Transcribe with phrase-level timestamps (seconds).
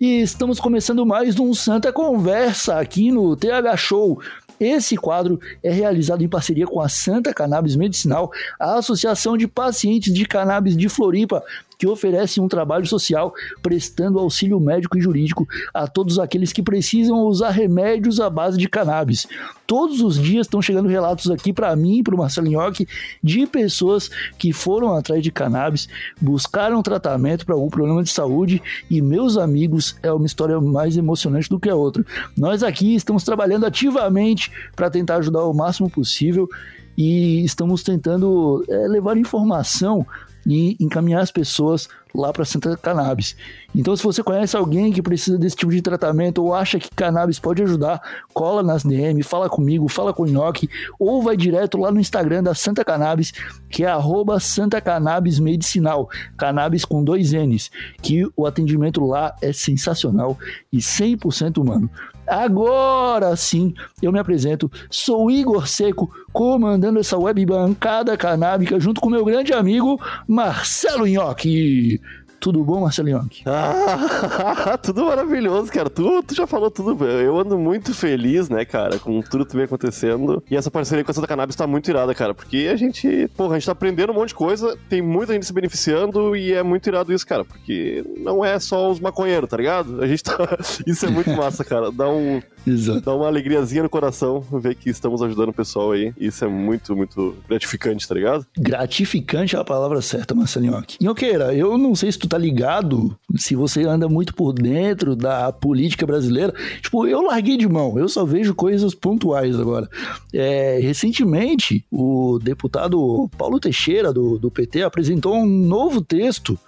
[0.00, 4.22] E estamos começando mais um Santa Conversa aqui no TH Show.
[4.60, 10.14] Esse quadro é realizado em parceria com a Santa Cannabis Medicinal, a Associação de Pacientes
[10.14, 11.42] de Cannabis de Floripa,
[11.78, 13.32] que oferece um trabalho social
[13.62, 18.68] prestando auxílio médico e jurídico a todos aqueles que precisam usar remédios à base de
[18.68, 19.28] cannabis.
[19.66, 22.88] Todos os dias estão chegando relatos aqui para mim, para o Marcelo Nhoque,
[23.22, 25.88] de pessoas que foram atrás de cannabis,
[26.20, 31.48] buscaram tratamento para algum problema de saúde e, meus amigos, é uma história mais emocionante
[31.48, 32.04] do que a outra.
[32.36, 36.48] Nós aqui estamos trabalhando ativamente para tentar ajudar o máximo possível
[36.96, 40.04] e estamos tentando é, levar informação
[40.48, 43.36] e encaminhar as pessoas lá para Santa Cannabis.
[43.74, 47.38] Então, se você conhece alguém que precisa desse tipo de tratamento ou acha que cannabis
[47.38, 48.00] pode ajudar,
[48.32, 52.42] cola nas DM, fala comigo, fala com o Nhoque, ou vai direto lá no Instagram
[52.42, 53.32] da Santa Cannabis,
[53.68, 59.52] que é arroba Santa Cannabis Medicinal, cannabis com dois N's, que o atendimento lá é
[59.52, 60.38] sensacional
[60.72, 61.90] e 100% humano.
[62.28, 64.70] Agora sim, eu me apresento.
[64.90, 72.00] Sou Igor Seco, comandando essa web bancada canábica junto com meu grande amigo Marcelo Nhoque.
[72.40, 73.42] Tudo bom, Marcelo Yonk?
[73.48, 75.90] Ah, tudo maravilhoso, cara.
[75.90, 77.04] Tu, tu já falou tudo.
[77.04, 80.42] Eu ando muito feliz, né, cara, com tudo que vem acontecendo.
[80.50, 82.34] E essa parceria com a Santa Cannabis tá muito irada, cara.
[82.34, 85.46] Porque a gente, porra, a gente tá aprendendo um monte de coisa, tem muita gente
[85.46, 87.44] se beneficiando e é muito irado isso, cara.
[87.44, 90.02] Porque não é só os maconheiros, tá ligado?
[90.02, 90.36] A gente tá.
[90.86, 91.90] Isso é muito massa, cara.
[91.90, 92.40] Dá um.
[92.66, 93.00] Exato.
[93.00, 96.12] Dá uma alegriazinha no coração ver que estamos ajudando o pessoal aí.
[96.18, 98.46] Isso é muito, muito gratificante, tá ligado?
[98.56, 100.96] Gratificante é a palavra certa, Marcelo Nhoque.
[101.00, 105.52] Nhoqueira, eu não sei se tu tá ligado, se você anda muito por dentro da
[105.52, 109.88] política brasileira, tipo, eu larguei de mão, eu só vejo coisas pontuais agora.
[110.32, 116.58] É, recentemente, o deputado Paulo Teixeira, do, do PT, apresentou um novo texto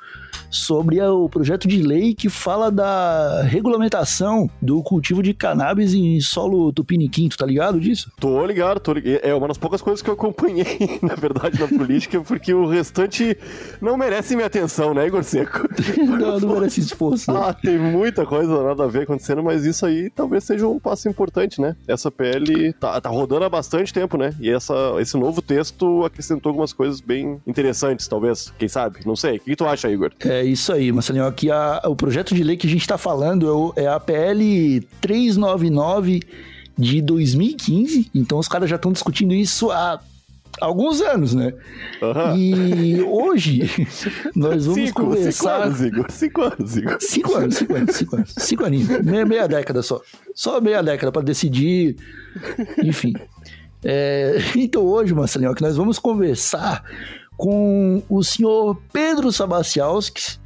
[0.50, 6.72] sobre o projeto de lei que fala da regulamentação do cultivo de cannabis em solo
[6.72, 8.10] tupiniquim, tu tá ligado disso?
[8.18, 9.20] Tô ligado, tô ligado.
[9.22, 13.36] É uma das poucas coisas que eu acompanhei, na verdade, na política, porque o restante
[13.80, 15.68] não merece minha atenção, né, Igor Seco?
[15.96, 17.30] não, não merece esforço.
[17.40, 21.08] Ah, tem muita coisa nada a ver acontecendo, mas isso aí talvez seja um passo
[21.08, 21.74] importante, né?
[21.88, 24.34] Essa PL tá, tá rodando há bastante tempo, né?
[24.40, 28.52] E essa, esse novo texto acrescentou algumas coisas bem interessantes, talvez.
[28.58, 29.00] Quem sabe?
[29.06, 29.36] Não sei.
[29.36, 30.12] O que tu acha, Igor?
[30.20, 31.26] É isso aí, Marcelinho.
[31.26, 34.80] Aqui a, o projeto de lei que a gente está falando é, é a PL
[35.00, 36.20] 399
[36.76, 38.10] de 2015.
[38.14, 40.00] Então os caras já estão discutindo isso há
[40.60, 41.52] alguns anos, né?
[42.02, 42.36] Uhum.
[42.36, 43.86] E hoje
[44.34, 45.32] nós vamos cinco, conversar.
[45.32, 46.06] Cinco anos, Igor.
[46.10, 46.96] Cinco anos, Igor.
[47.00, 48.34] Cinco anos, cinco anos, cinco anos.
[48.36, 48.88] Cinco aninhos.
[49.02, 50.00] Meia, meia década só.
[50.34, 51.96] Só meia década para decidir.
[52.82, 53.12] Enfim.
[53.82, 56.84] É, então hoje, Marcelinho, que nós vamos conversar
[57.40, 60.38] com o senhor Pedro Sabacialski,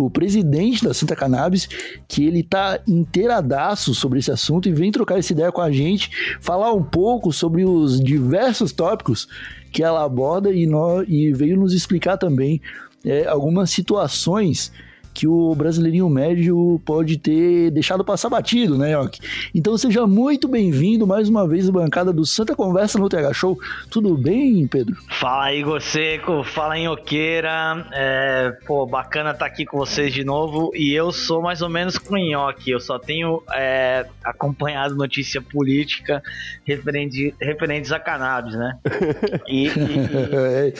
[0.00, 1.68] o presidente da Santa Cannabis,
[2.08, 6.10] que ele tá inteiradaço sobre esse assunto e vem trocar essa ideia com a gente,
[6.40, 9.28] falar um pouco sobre os diversos tópicos
[9.70, 12.62] que ela aborda e, nós, e veio nos explicar também
[13.04, 14.72] é, algumas situações
[15.18, 19.18] que o brasileirinho médio pode ter deixado passar batido, né, Yoki?
[19.52, 23.58] Então seja muito bem-vindo mais uma vez à bancada do Santa Conversa no TH Show.
[23.90, 24.94] Tudo bem, Pedro?
[25.08, 26.44] Fala, Igor Seco.
[26.44, 27.84] Fala, Inhoqueira.
[27.92, 30.70] É, pô, bacana estar tá aqui com vocês de novo.
[30.72, 32.70] E eu sou mais ou menos com Nhoque.
[32.70, 36.22] Eu só tenho é, acompanhado notícia política
[36.64, 38.78] referente, referentes a cannabis, né?
[39.48, 40.74] E, e,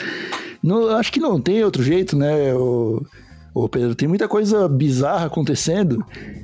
[0.63, 2.53] não, acho que não tem outro jeito, né?
[3.59, 6.01] Ô Pedro, tem muita coisa bizarra acontecendo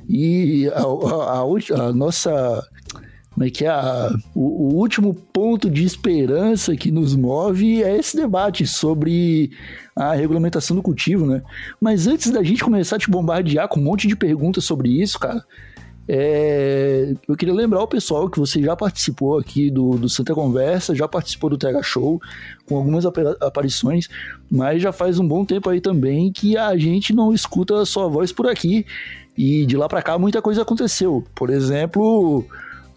[0.08, 2.68] e a, a, a, a nossa.
[3.34, 3.72] Como é que é?
[4.34, 9.52] O, o, último ponto de esperança que nos move é esse debate sobre
[9.96, 11.42] a regulamentação do cultivo, né?
[11.80, 15.18] Mas antes da gente começar a te bombardear com um monte de perguntas sobre isso,
[15.18, 15.42] cara,
[16.08, 20.94] é, eu queria lembrar o pessoal que você já participou aqui do, do Santa Conversa,
[20.94, 22.22] já participou do Tega Show,
[22.66, 23.06] com algumas
[23.42, 24.08] aparições,
[24.50, 28.08] mas já faz um bom tempo aí também que a gente não escuta a sua
[28.08, 28.86] voz por aqui.
[29.38, 31.24] E de lá para cá muita coisa aconteceu.
[31.36, 32.46] Por exemplo,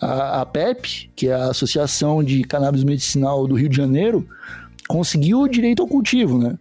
[0.00, 4.26] a, a PEP, que é a Associação de Cannabis Medicinal do Rio de Janeiro,
[4.86, 6.56] conseguiu o direito ao cultivo, né?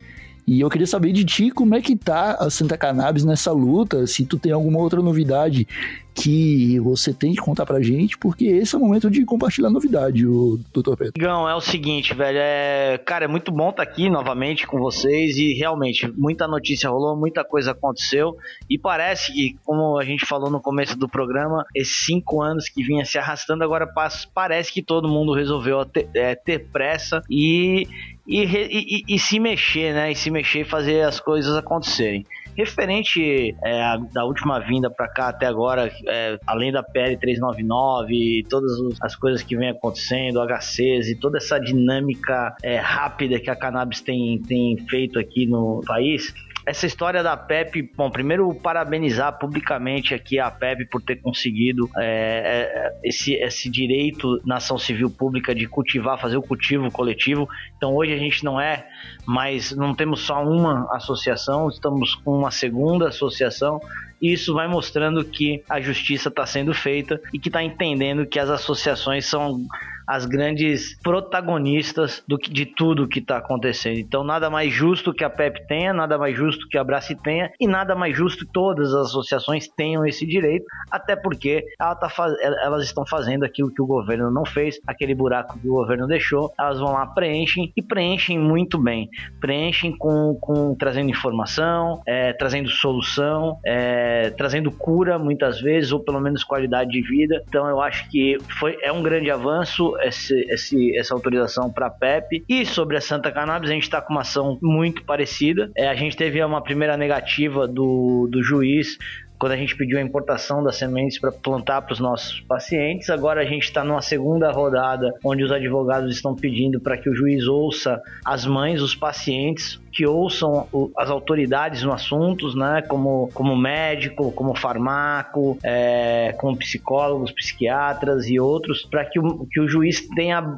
[0.47, 4.07] E eu queria saber de ti como é que tá a Santa Cannabis nessa luta,
[4.07, 5.67] se tu tem alguma outra novidade
[6.15, 10.25] que você tem que contar pra gente, porque esse é o momento de compartilhar novidade,
[10.25, 11.13] o doutor Pedro.
[11.15, 12.97] Gão, é o seguinte, velho, é...
[13.05, 17.15] cara, é muito bom estar tá aqui novamente com vocês e realmente muita notícia rolou,
[17.15, 18.35] muita coisa aconteceu
[18.69, 22.83] e parece que, como a gente falou no começo do programa, esses cinco anos que
[22.83, 23.87] vinha se arrastando, agora
[24.33, 27.87] parece que todo mundo resolveu ter, é, ter pressa e
[28.27, 30.11] e, e, e, se mexer, né?
[30.11, 32.25] E se mexer e fazer as coisas acontecerem.
[32.57, 38.13] Referente é, a, da última vinda para cá até agora, é, além da PL 399
[38.13, 38.71] e todas
[39.01, 44.01] as coisas que vem acontecendo, HCs e toda essa dinâmica é, rápida que a cannabis
[44.01, 46.33] tem, tem feito aqui no país,
[46.67, 52.03] essa história da PEP, bom, primeiro parabenizar publicamente aqui a PEP por ter conseguido é,
[52.03, 57.47] é, esse, esse direito na ação civil pública de cultivar, fazer o cultivo coletivo.
[57.77, 58.85] Então hoje a gente não é
[59.25, 63.79] mais, não temos só uma associação, estamos com uma segunda associação
[64.21, 68.39] e isso vai mostrando que a justiça está sendo feita e que está entendendo que
[68.39, 69.61] as associações são
[70.07, 73.97] as grandes protagonistas do de tudo que está acontecendo.
[73.97, 77.51] Então, nada mais justo que a PEP tenha, nada mais justo que a Brace tenha
[77.59, 82.09] e nada mais justo que todas as associações tenham esse direito, até porque ela tá
[82.09, 82.33] faz...
[82.41, 86.53] elas estão fazendo aquilo que o governo não fez, aquele buraco que o governo deixou,
[86.57, 89.09] elas vão lá, preenchem e preenchem muito bem.
[89.39, 96.21] Preenchem com, com trazendo informação, é, trazendo solução, é, trazendo cura muitas vezes, ou pelo
[96.21, 97.43] menos qualidade de vida.
[97.47, 101.89] Então eu acho que foi, é um grande avanço esse, esse, essa autorização para a
[101.89, 102.45] PEP.
[102.47, 105.71] E sobre a Santa Cannabis, a gente está com uma ação muito parecida.
[105.75, 108.97] É, a gente teve uma primeira negativa do, do juiz
[109.39, 113.09] quando a gente pediu a importação das sementes para plantar para os nossos pacientes.
[113.09, 117.15] Agora a gente está numa segunda rodada onde os advogados estão pedindo para que o
[117.15, 123.55] juiz ouça as mães, os pacientes, que ouçam as autoridades no assunto, né, como, como
[123.55, 130.07] médico, como farmaco, é, como psicólogos, psiquiatras e outros, para que o, que o juiz
[130.09, 130.55] tenha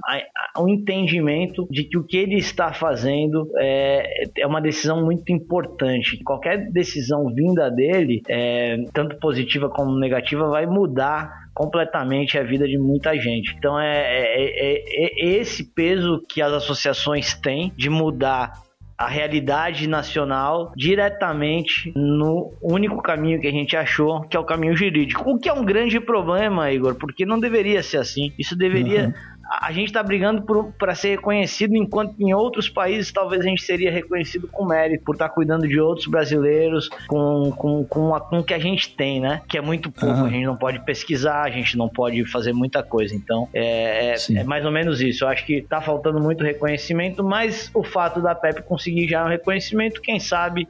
[0.58, 5.32] o um entendimento de que o que ele está fazendo é, é uma decisão muito
[5.32, 6.22] importante.
[6.22, 12.78] Qualquer decisão vinda dele, é, tanto positiva como negativa, vai mudar completamente a vida de
[12.78, 13.56] muita gente.
[13.58, 18.54] Então é, é, é, é, esse peso que as associações têm de mudar
[18.98, 24.76] a realidade nacional diretamente no único caminho que a gente achou, que é o caminho
[24.76, 25.30] jurídico.
[25.30, 28.34] O que é um grande problema, Igor, porque não deveria ser assim.
[28.38, 30.46] Isso deveria uhum a gente está brigando
[30.78, 35.16] para ser reconhecido, enquanto em outros países talvez a gente seria reconhecido com mérito, por
[35.16, 38.96] estar tá cuidando de outros brasileiros com, com, com, a, com o que a gente
[38.96, 39.42] tem, né?
[39.48, 42.84] Que é muito pouco, a gente não pode pesquisar, a gente não pode fazer muita
[42.84, 43.16] coisa.
[43.16, 45.24] Então, é, é, é, mais ou menos isso.
[45.24, 49.30] Eu acho que está faltando muito reconhecimento, mas o fato da PEP conseguir já um
[49.30, 50.68] reconhecimento, quem sabe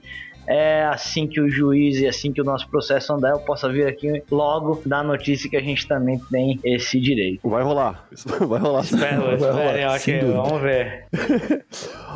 [0.50, 3.86] é assim que o juiz e assim que o nosso processo andar, eu possa vir
[3.86, 7.48] aqui logo dar a notícia que a gente também tem esse direito.
[7.48, 8.08] Vai rolar.
[8.48, 8.82] Vai rolar.
[8.82, 9.96] Espero, vai rolar.
[9.96, 11.06] Ok, vamos ver.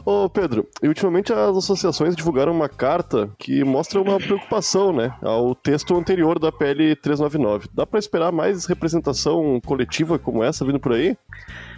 [0.05, 5.53] Ô Pedro, e ultimamente as associações divulgaram uma carta que mostra uma preocupação, né, ao
[5.53, 7.67] texto anterior da PL 399.
[7.73, 11.15] Dá para esperar mais representação coletiva como essa vindo por aí?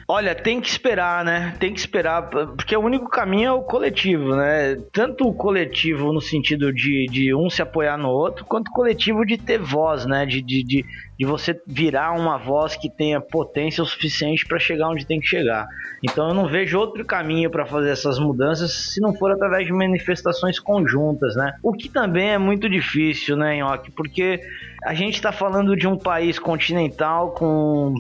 [0.07, 1.55] Olha, tem que esperar, né?
[1.59, 4.75] Tem que esperar, porque o único caminho é o coletivo, né?
[4.93, 9.25] Tanto o coletivo no sentido de, de um se apoiar no outro, quanto o coletivo
[9.25, 10.23] de ter voz, né?
[10.23, 10.85] De, de, de,
[11.17, 15.25] de você virar uma voz que tenha potência o suficiente para chegar onde tem que
[15.25, 15.67] chegar.
[16.03, 19.73] Então eu não vejo outro caminho para fazer essas mudanças se não for através de
[19.73, 21.55] manifestações conjuntas, né?
[21.63, 23.89] O que também é muito difícil, né, Nhoque?
[23.89, 24.39] Porque
[24.83, 27.95] a gente está falando de um país continental com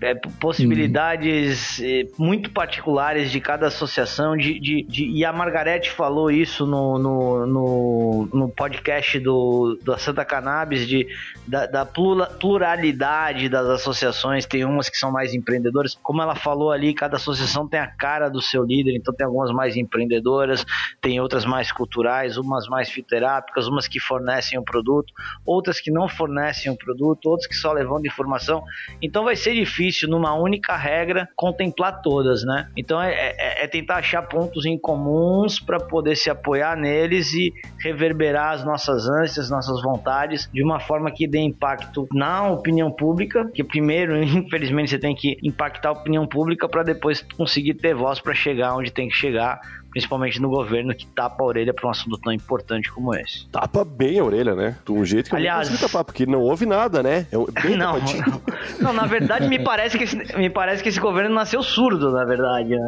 [0.00, 4.36] é, possibilidades é, muito particulares de cada associação.
[4.36, 9.98] De, de, de, e a Margarete falou isso no, no, no, no podcast do, da
[9.98, 11.06] Santa Cannabis, de,
[11.46, 14.46] da, da, pluralidade das associações.
[14.46, 15.98] Tem umas que são mais empreendedoras.
[16.00, 19.50] Como ela falou ali, cada associação tem a cara do seu líder, então tem algumas
[19.50, 20.64] mais empreendedoras,
[21.00, 25.12] tem outras mais culturais, umas mais fitoterápicas, umas que fornecem o produto,
[25.44, 28.62] outras que não fornecem o produto, outras que só levam de informação.
[29.02, 32.68] Então vai ser difícil difícil numa única regra contemplar todas, né?
[32.76, 37.52] Então é, é, é tentar achar pontos em comuns para poder se apoiar neles e
[37.80, 43.50] reverberar as nossas ânsias, nossas vontades de uma forma que dê impacto na opinião pública,
[43.52, 48.20] que primeiro, infelizmente, você tem que impactar a opinião pública para depois conseguir ter voz
[48.20, 51.90] para chegar onde tem que chegar principalmente no governo que tapa a orelha para um
[51.90, 53.46] assunto tão importante como esse.
[53.48, 54.76] Tapa bem a orelha, né?
[54.84, 57.26] De um jeito que Aliás, eu não tapar, porque não houve nada, né?
[57.32, 58.42] É bem não, não,
[58.80, 62.24] não, na verdade me parece, que esse, me parece que esse governo nasceu surdo, na
[62.24, 62.78] verdade, né?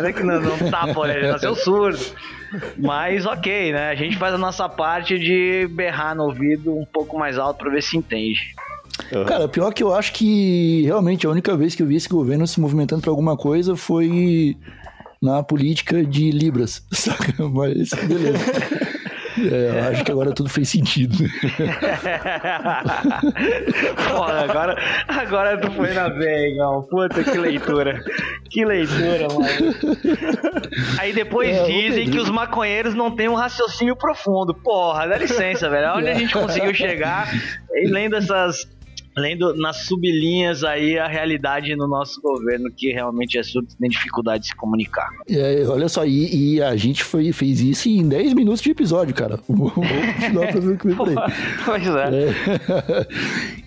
[0.00, 2.00] Não é que não, não tapa a orelha, nasceu surdo.
[2.76, 3.90] Mas ok, né?
[3.90, 7.70] A gente faz a nossa parte de berrar no ouvido um pouco mais alto para
[7.70, 8.54] ver se entende.
[9.12, 9.24] Uhum.
[9.24, 12.46] Cara, pior que eu acho que realmente a única vez que eu vi esse governo
[12.46, 14.56] se movimentando para alguma coisa foi
[15.20, 17.46] na política de Libras, saca?
[17.48, 18.38] Mas beleza.
[19.38, 21.16] É, eu acho que agora tudo fez sentido.
[24.10, 24.76] Porra, agora,
[25.08, 28.02] agora tu foi na veia, Puta, que leitura.
[28.50, 29.74] Que leitura, mano.
[30.98, 34.52] Aí depois é, dizem que os maconheiros não têm um raciocínio profundo.
[34.52, 35.94] Porra, dá licença, velho.
[35.96, 37.28] Onde a gente conseguiu chegar
[37.86, 38.66] lendo essas
[39.16, 44.44] lendo nas sublinhas aí a realidade no nosso governo, que realmente é surdo, tem dificuldade
[44.44, 45.08] de se comunicar.
[45.28, 49.14] É, olha só, e, e, a gente foi, fez isso em 10 minutos de episódio,
[49.14, 49.38] cara.
[49.48, 50.94] Vou continuar ver o que aí.
[51.64, 52.28] Pois é.
[52.28, 53.06] é.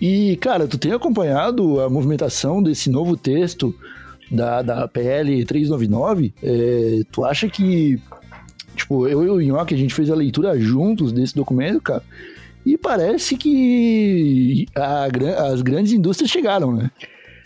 [0.00, 3.74] E, cara, tu tem acompanhado a movimentação desse novo texto
[4.30, 6.34] da, da PL 399?
[6.42, 8.00] É, tu acha que,
[8.74, 12.02] tipo, eu e o Nhoque, a gente fez a leitura juntos desse documento, cara,
[12.64, 15.08] e parece que a,
[15.52, 16.90] as grandes indústrias chegaram, né?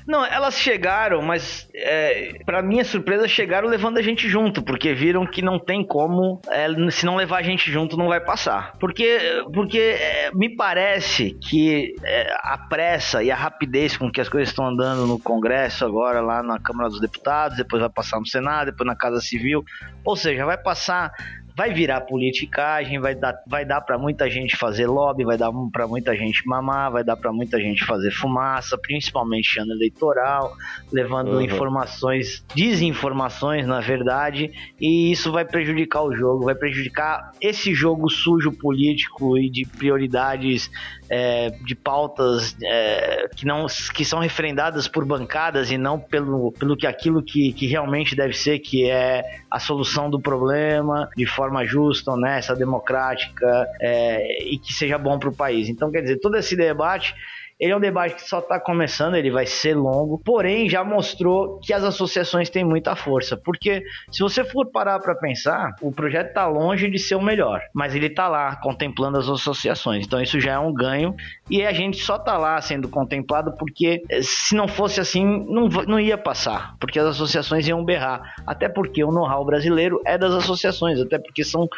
[0.09, 5.27] Não, elas chegaram, mas é, para minha surpresa chegaram levando a gente junto, porque viram
[5.27, 8.73] que não tem como, é, se não levar a gente junto não vai passar.
[8.81, 9.19] Porque,
[9.53, 14.49] porque é, me parece que é, a pressa e a rapidez com que as coisas
[14.49, 18.71] estão andando no Congresso agora, lá na Câmara dos Deputados, depois vai passar no Senado,
[18.71, 19.63] depois na Casa Civil,
[20.03, 21.13] ou seja, vai passar
[21.59, 25.89] vai virar politicagem, vai dar, vai dar para muita gente fazer lobby, vai dar para
[25.89, 30.55] muita gente mamar, vai dar para muita gente fazer fumaça, principalmente ano eleitoral,
[30.93, 31.41] levando uhum.
[31.41, 38.53] informações, desinformações, na verdade, e isso vai prejudicar o jogo, vai prejudicar esse jogo sujo
[38.53, 40.71] político e de prioridades
[41.11, 46.77] é, de pautas é, que não que são referendadas por bancadas e não pelo, pelo
[46.77, 51.65] que aquilo que, que realmente deve ser, que é a solução do problema de forma
[51.65, 55.69] justa, honesta, democrática é, e que seja bom para o país.
[55.69, 57.15] Então, quer dizer, todo esse debate
[57.59, 61.59] ele é um debate que só está começando, ele vai ser longo, porém já mostrou
[61.61, 63.37] que as associações têm muita força.
[63.37, 67.61] Porque se você for parar para pensar, o projeto está longe de ser o melhor,
[67.75, 70.07] mas ele está lá contemplando as associações.
[70.07, 71.15] Então isso já é um ganho
[71.51, 75.69] e a gente só está lá sendo contemplado porque eh, se não fosse assim, não,
[75.87, 78.35] não ia passar, porque as associações iam berrar.
[78.47, 81.69] Até porque o know-how brasileiro é das associações, até porque são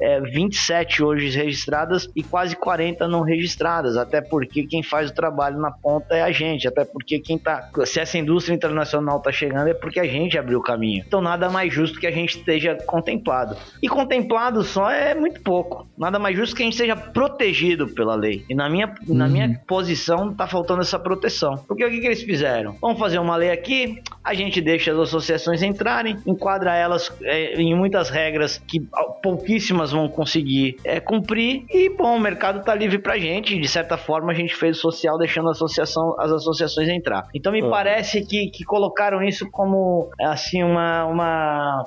[0.00, 5.58] é, 27 hoje registradas e quase 40 não registradas, até porque quem faz o trabalho
[5.58, 7.68] na ponta é a gente, até porque quem tá.
[7.84, 11.04] Se essa indústria internacional tá chegando é porque a gente abriu o caminho.
[11.06, 13.56] Então nada mais justo que a gente esteja contemplado.
[13.82, 15.86] E contemplado só é muito pouco.
[15.96, 18.44] Nada mais justo que a gente seja protegido pela lei.
[18.48, 19.14] E na minha, uhum.
[19.14, 21.56] na minha posição tá faltando essa proteção.
[21.68, 22.76] Porque o que, que eles fizeram?
[22.80, 27.74] Vamos fazer uma lei aqui, a gente deixa as associações entrarem, enquadra elas é, em
[27.74, 28.86] muitas regras que
[29.22, 31.64] pouquíssimas vão conseguir é, cumprir.
[31.70, 33.58] E bom, o mercado tá livre pra gente.
[33.58, 37.26] De certa forma, a gente fez o social deixando a associação, as associações entrar.
[37.34, 37.70] Então me uhum.
[37.70, 41.84] parece que, que colocaram isso como assim uma uma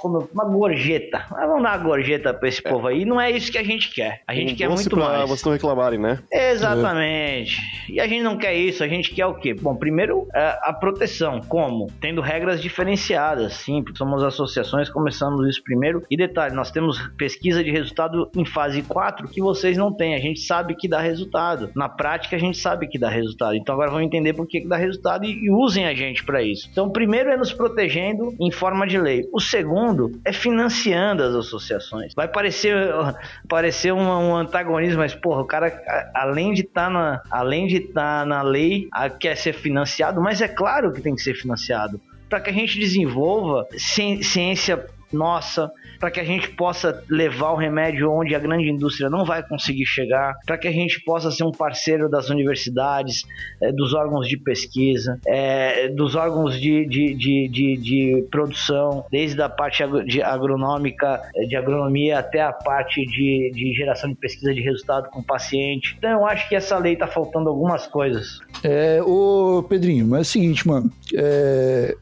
[0.00, 1.24] como uma gorjeta.
[1.30, 2.70] Ah, vamos dar uma gorjeta para esse é.
[2.70, 3.04] povo aí.
[3.04, 4.22] Não é isso que a gente quer.
[4.26, 5.28] A gente um quer muito pra mais.
[5.28, 6.18] vocês não reclamarem, né?
[6.30, 7.56] Exatamente.
[7.88, 7.92] É.
[7.92, 8.82] E a gente não quer isso.
[8.82, 9.54] A gente quer o quê?
[9.54, 11.40] Bom, primeiro é, a proteção.
[11.48, 11.90] Como?
[12.00, 13.54] Tendo regras diferenciadas.
[13.54, 16.02] Sim, somos associações, começamos isso primeiro.
[16.10, 16.98] E detalhe, nós temos
[17.28, 20.14] pesquisa de resultado em fase 4 que vocês não têm.
[20.14, 21.70] A gente sabe que dá resultado.
[21.76, 23.54] Na prática, a gente sabe que dá resultado.
[23.54, 26.42] Então agora vamos entender por que, que dá resultado e, e usem a gente para
[26.42, 26.68] isso.
[26.72, 29.28] Então, primeiro é nos protegendo em forma de lei.
[29.30, 32.14] O segundo é financiando as associações.
[32.14, 32.74] Vai parecer,
[33.46, 35.70] parecer um, um antagonismo, mas porra, o cara
[36.14, 38.88] além de estar tá na, além de tá na lei,
[39.20, 42.78] quer ser financiado, mas é claro que tem que ser financiado para que a gente
[42.78, 49.10] desenvolva ciência nossa, para que a gente possa levar o remédio onde a grande indústria
[49.10, 53.22] não vai conseguir chegar, para que a gente possa ser um parceiro das universidades,
[53.60, 59.40] é, dos órgãos de pesquisa, é, dos órgãos de, de, de, de, de produção, desde
[59.42, 64.52] a parte de agronômica, eh, de agronomia até a parte de, de geração de pesquisa
[64.54, 65.96] de resultado com o paciente.
[65.98, 68.40] Então eu acho que essa lei está faltando algumas coisas.
[68.62, 71.96] É, ô Pedrinho, mas é o seguinte, mano, é,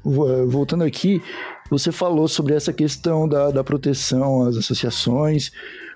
[0.47, 1.23] voltando aqui,
[1.71, 5.51] você falou sobre essa questão da, da proteção às associações.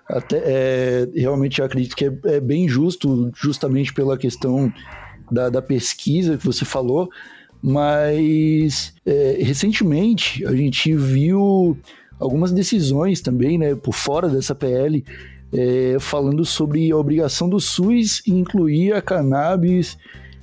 [0.08, 4.72] Até, é, realmente acredito que é, é, bem justo, justamente pela questão
[5.30, 7.08] da, da pesquisa que você falou,
[7.62, 11.78] mas é, recentemente a gente viu
[12.18, 15.04] algumas decisões também, né, por fora dessa PL,
[15.52, 19.96] é, falando sobre a obrigação do SUS incluir a cannabis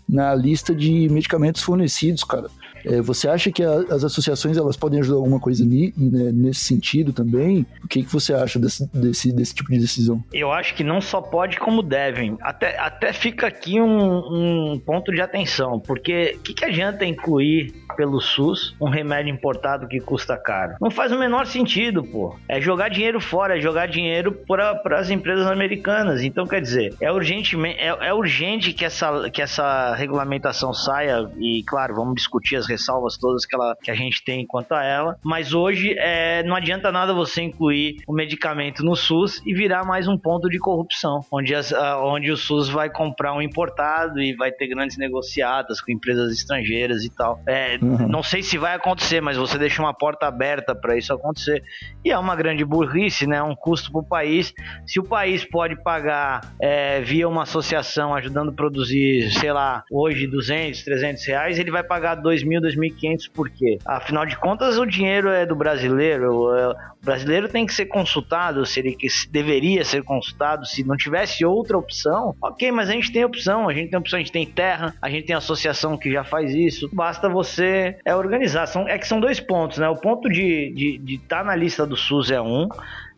[0.08, 2.50] na lista de medicamentos fornecidos, cara.
[2.88, 6.62] É, você acha que a, as associações elas podem ajudar alguma coisa ni, né, nesse
[6.62, 7.66] sentido também?
[7.84, 10.24] O que, que você acha desse, desse, desse tipo de decisão?
[10.34, 12.38] Eu acho que não só pode, como devem.
[12.42, 17.74] Até, até fica aqui um, um ponto de atenção, porque o que, que adianta incluir
[17.98, 20.76] pelo SUS um remédio importado que custa caro.
[20.80, 22.38] Não faz o menor sentido, pô.
[22.48, 26.24] É jogar dinheiro fora, é jogar dinheiro para as empresas americanas.
[26.24, 31.64] Então, quer dizer, é urgente, é, é urgente que essa, que essa regulamentação saia e,
[31.66, 35.18] claro, vamos discutir as ressalvas todas que, ela, que a gente tem quanto a ela,
[35.24, 40.08] mas hoje é, não adianta nada você incluir o medicamento no SUS e virar mais
[40.08, 44.52] um ponto de corrupção, onde, as, onde o SUS vai comprar um importado e vai
[44.52, 47.42] ter grandes negociadas com empresas estrangeiras e tal.
[47.48, 48.08] É, uhum.
[48.08, 51.64] Não sei se vai acontecer, mas você deixa uma porta aberta para isso acontecer.
[52.06, 53.42] E é uma grande burrice, né?
[53.42, 54.54] Um custo para o país.
[54.86, 60.28] Se o país pode pagar é, via uma associação ajudando a produzir, sei lá, hoje
[60.28, 63.78] 200, 300 reais, ele vai pagar 2.000, 2.500 por quê?
[63.86, 66.34] Afinal de contas, o dinheiro é do brasileiro.
[66.34, 68.98] O brasileiro tem que ser consultado, se ele
[69.30, 72.36] deveria ser consultado, se não tivesse outra opção.
[72.42, 75.10] Ok, mas a gente tem opção, a gente tem opção, a gente tem terra, a
[75.10, 76.90] gente tem associação que já faz isso.
[76.94, 78.68] Basta você é, organizar.
[78.68, 79.88] São, é que são dois pontos, né?
[79.88, 82.68] O ponto de estar tá na lista do SUS é um,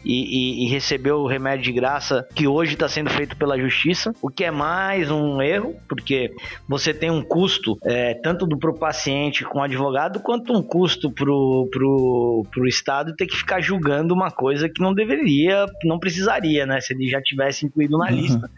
[0.03, 4.13] e, e, e recebeu o remédio de graça que hoje está sendo feito pela justiça,
[4.21, 6.33] o que é mais um erro, porque
[6.67, 11.11] você tem um custo é, tanto do pro paciente com o advogado, quanto um custo
[11.11, 16.65] pro, pro, pro Estado ter que ficar julgando uma coisa que não deveria, não precisaria,
[16.65, 16.79] né?
[16.81, 18.15] Se ele já tivesse incluído na uhum.
[18.15, 18.49] lista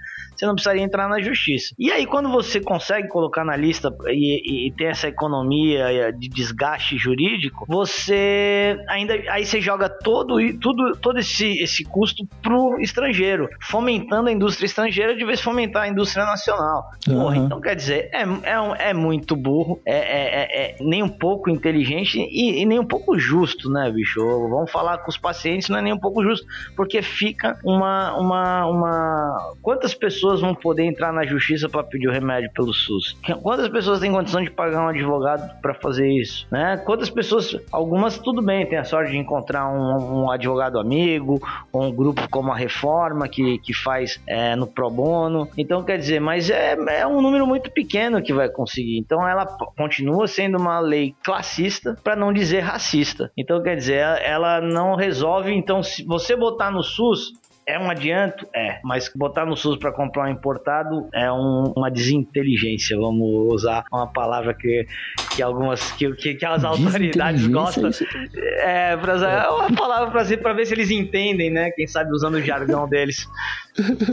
[0.42, 1.76] você não precisaria entrar na justiça.
[1.78, 6.98] E aí, quando você consegue colocar na lista e, e, ter essa economia de desgaste
[6.98, 14.30] jurídico, você ainda aí você joga todo, tudo, todo esse, esse custo pro estrangeiro, fomentando
[14.30, 16.86] a indústria estrangeira de vez fomentar a indústria nacional.
[17.08, 17.20] Uhum.
[17.20, 21.10] Porra, então quer dizer, é, é, é muito burro, é, é, é, é nem um
[21.10, 24.20] pouco inteligente e, e, nem um pouco justo, né, bicho?
[24.50, 28.18] Vamos falar com os pacientes, não é nem um pouco justo, porque fica uma.
[28.18, 29.54] uma, uma...
[29.62, 33.18] Quantas pessoas pessoas vão poder entrar na justiça para pedir o remédio pelo SUS?
[33.42, 36.48] Quantas pessoas têm condição de pagar um advogado para fazer isso?
[36.50, 36.78] Né?
[36.86, 41.42] Quantas pessoas, algumas tudo bem, tem a sorte de encontrar um, um advogado amigo,
[41.74, 45.50] um grupo como a Reforma que, que faz é, no pro bono.
[45.58, 48.98] Então, quer dizer, mas é, é um número muito pequeno que vai conseguir.
[48.98, 49.46] Então, ela
[49.78, 53.32] continua sendo uma lei classista, para não dizer racista.
[53.38, 55.54] Então, quer dizer, ela não resolve.
[55.54, 57.34] Então, se você botar no SUS,
[57.66, 58.48] é um adianto?
[58.54, 58.80] É.
[58.84, 62.98] Mas botar no SUS para comprar um importado é um, uma desinteligência.
[62.98, 64.86] Vamos usar uma palavra que,
[65.36, 67.92] que algumas que, que, que as autoridades gostam.
[68.36, 71.72] É, pra, é uma palavra para ver se eles entendem, né?
[71.72, 73.28] Quem sabe usando o jargão deles.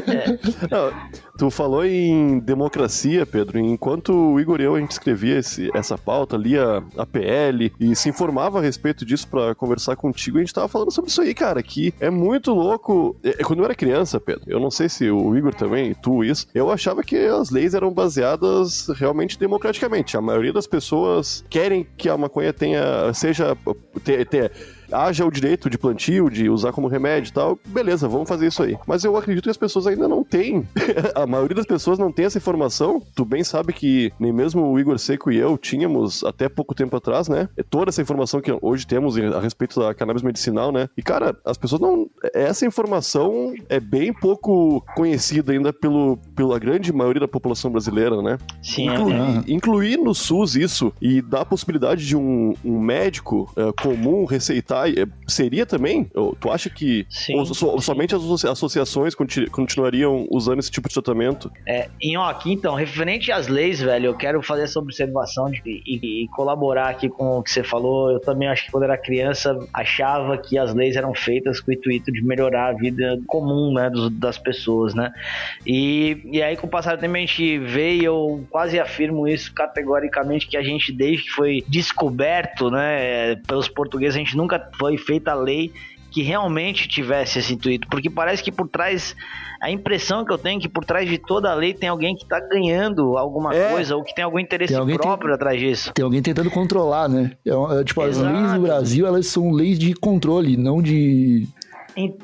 [0.07, 0.39] É.
[0.71, 0.93] Não,
[1.37, 3.59] tu falou em democracia, Pedro.
[3.59, 7.97] Enquanto o Igor e eu a gente escrevia esse, essa pauta, lia a PL e
[7.97, 11.35] se informava a respeito disso para conversar contigo, a gente tava falando sobre isso aí,
[11.35, 13.17] cara, que é muito louco.
[13.23, 16.25] É, é, quando eu era criança, Pedro, eu não sei se o Igor também, tu
[16.25, 20.17] isso, eu achava que as leis eram baseadas realmente democraticamente.
[20.17, 23.57] A maioria das pessoas querem que a maconha tenha, seja,
[24.05, 24.53] ter, ter
[24.93, 28.63] haja o direito de plantio, de usar como remédio e tal, beleza, vamos fazer isso
[28.63, 28.77] aí.
[28.87, 30.67] Mas eu acredito que as pessoas ainda não têm.
[31.15, 33.03] a maioria das pessoas não tem essa informação.
[33.15, 36.97] Tu bem sabe que nem mesmo o Igor Seco e eu tínhamos até pouco tempo
[36.97, 37.49] atrás, né?
[37.57, 40.89] É toda essa informação que hoje temos a respeito da cannabis medicinal, né?
[40.97, 42.09] E cara, as pessoas não.
[42.35, 48.39] Essa informação é bem pouco conhecida ainda pelo, pela grande maioria da população brasileira, né?
[48.63, 48.89] Sim.
[48.89, 49.53] Incluir, é.
[49.53, 54.78] incluir no SUS isso e dar a possibilidade de um, um médico uh, comum receitar
[54.87, 56.11] é, seria também?
[56.41, 57.81] Tu acha que sim, ou, sim.
[57.81, 61.51] somente as associações continuariam usando esse tipo de tratamento?
[61.67, 66.29] É, Nhoque, então, referente às leis, velho, eu quero fazer essa observação de, e, e,
[66.29, 68.11] colaborar aqui com o que você falou.
[68.11, 71.75] Eu também acho que quando era criança achava que as leis eram feitas com o
[71.75, 75.13] intuito de melhorar a vida comum, né, dos, das pessoas, né?
[75.67, 79.27] E, e aí, com o passar do tempo, a gente vê e eu quase afirmo
[79.27, 84.59] isso categoricamente que a gente, desde que foi descoberto, né, pelos portugueses, a gente nunca
[84.79, 85.73] foi feita a lei
[86.11, 89.15] que realmente tivesse esse intuito, porque parece que por trás
[89.61, 92.15] a impressão que eu tenho é que por trás de toda a lei tem alguém
[92.15, 95.61] que está ganhando alguma é, coisa ou que tem algum interesse tem próprio tem, atrás
[95.61, 95.93] disso.
[95.93, 97.33] Tem alguém tentando controlar, né?
[97.45, 98.27] É, é, tipo, Exato.
[98.27, 101.47] as leis no Brasil, elas são leis de controle, não de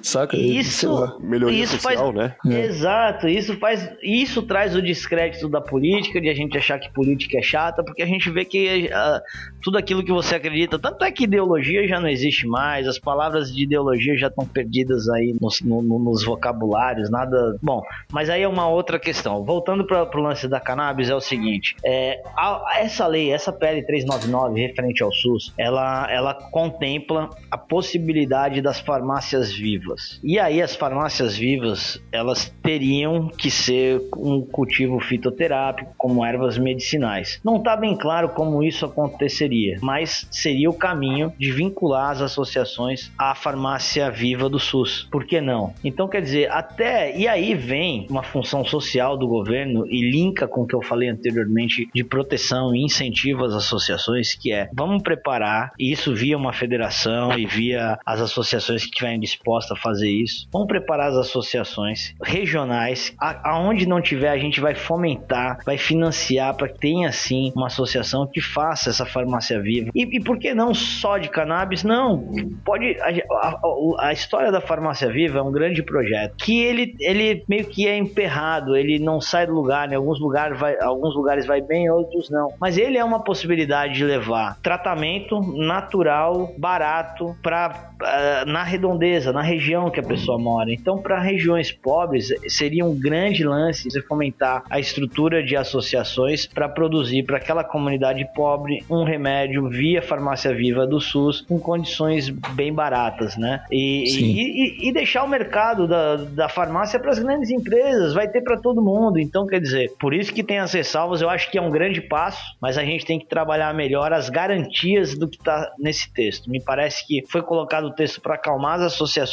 [0.02, 0.36] Saca?
[0.36, 2.36] Isso, melhoria isso social, faz, né?
[2.46, 2.66] É.
[2.66, 7.38] Exato, isso faz, isso traz o descrédito da política, de a gente achar que política
[7.38, 9.20] é chata, porque a gente vê que uh,
[9.62, 13.52] tudo aquilo que você acredita, tanto é que ideologia já não existe mais, as palavras
[13.52, 17.56] de ideologia já estão perdidas aí nos, no, nos vocabulários, nada.
[17.62, 17.82] Bom,
[18.12, 19.44] mas aí é uma outra questão.
[19.44, 23.84] Voltando para o lance da cannabis, é o seguinte: é, a, essa lei, essa PL
[23.84, 30.20] 399 referente ao SUS, ela, ela contempla a possibilidade das farmácias vivas.
[30.22, 37.40] E aí as farmácias vivas, elas teriam que ser um cultivo fitoterápico, como ervas medicinais.
[37.42, 43.10] Não está bem claro como isso aconteceria, mas seria o caminho de vincular as associações
[43.18, 45.08] à farmácia viva do SUS.
[45.10, 45.72] Por que não?
[45.82, 50.62] Então quer dizer, até e aí vem uma função social do governo e linka com
[50.62, 55.72] o que eu falei anteriormente de proteção e incentivo às associações, que é vamos preparar
[55.78, 59.20] isso via uma federação e via as associações que estiverem
[59.54, 60.48] dispostas a fazer isso.
[60.52, 66.68] Vamos preparar as associações regionais, aonde não tiver a gente vai fomentar, vai financiar para
[66.68, 69.90] que tenha sim uma associação que faça essa farmácia viva.
[69.94, 71.84] E, e por que não só de cannabis?
[71.84, 72.24] Não,
[72.64, 77.44] pode a, a, a história da farmácia viva é um grande projeto que ele ele
[77.48, 81.46] meio que é emperrado, ele não sai do lugar, em alguns lugares vai, alguns lugares
[81.46, 82.48] vai bem, outros não.
[82.60, 89.32] Mas ele é uma possibilidade de levar tratamento natural, barato para uh, eh, na redondeza,
[89.32, 90.72] na região que a pessoa mora.
[90.72, 96.68] Então, para regiões pobres, seria um grande lance você fomentar a estrutura de associações para
[96.68, 102.72] produzir para aquela comunidade pobre um remédio via farmácia viva do SUS com condições bem
[102.72, 103.64] baratas, né?
[103.70, 108.28] E, e, e, e deixar o mercado da, da farmácia para as grandes empresas, vai
[108.28, 109.18] ter para todo mundo.
[109.18, 112.00] Então, quer dizer, por isso que tem as ressalvas, eu acho que é um grande
[112.00, 116.50] passo, mas a gente tem que trabalhar melhor as garantias do que está nesse texto.
[116.50, 119.23] Me parece que foi colocado o texto para acalmar as associações,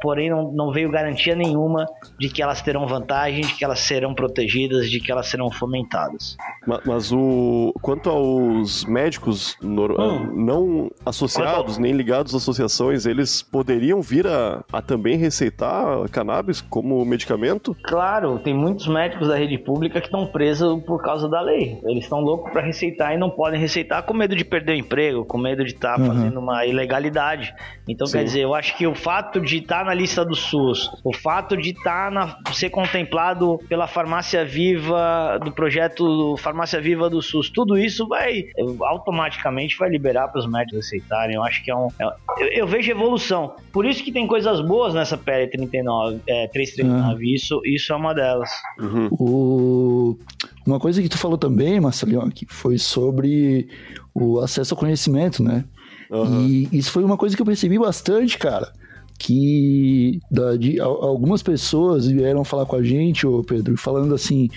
[0.00, 1.86] porém não, não veio garantia nenhuma
[2.18, 6.36] de que elas terão vantagem, de que elas serão protegidas, de que elas serão fomentadas.
[6.66, 10.32] Mas, mas o quanto aos médicos no, hum.
[10.34, 17.04] não associados nem ligados às associações, eles poderiam vir a, a também receitar cannabis como
[17.04, 17.76] medicamento?
[17.82, 21.80] Claro, tem muitos médicos da rede pública que estão presos por causa da lei.
[21.84, 25.24] Eles estão loucos para receitar e não podem receitar com medo de perder o emprego,
[25.24, 26.08] com medo de estar tá uhum.
[26.08, 27.54] fazendo uma ilegalidade.
[27.88, 28.18] Então, Sim.
[28.18, 31.14] quer dizer, eu acho que o fato de estar tá na lista do SUS, o
[31.14, 37.22] fato de estar tá na, ser contemplado pela farmácia viva, do projeto Farmácia Viva do
[37.22, 38.46] SUS, tudo isso vai
[38.80, 41.36] automaticamente vai liberar para os médicos aceitarem.
[41.36, 41.86] Eu acho que é um.
[42.00, 42.04] É,
[42.38, 43.54] eu, eu, vejo evolução.
[43.72, 47.14] Por isso que tem coisas boas nessa PL 39, é, 339.
[47.14, 47.32] Uhum.
[47.32, 48.50] Isso, isso é uma delas.
[48.80, 49.08] Uhum.
[49.12, 50.18] O...
[50.66, 53.68] Uma coisa que tu falou também, Marcelinho, que foi sobre
[54.12, 55.64] o acesso ao conhecimento, né?
[56.10, 56.44] Uhum.
[56.44, 58.72] E isso foi uma coisa que eu percebi bastante, cara.
[59.18, 64.48] Que da, de, algumas pessoas vieram falar com a gente, ô Pedro, falando assim: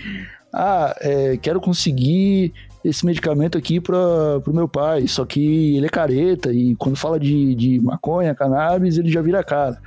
[0.52, 2.52] ah, é, quero conseguir
[2.84, 3.96] esse medicamento aqui para
[4.46, 8.96] o meu pai, só que ele é careta e quando fala de, de maconha, cannabis,
[8.96, 9.80] ele já vira cara.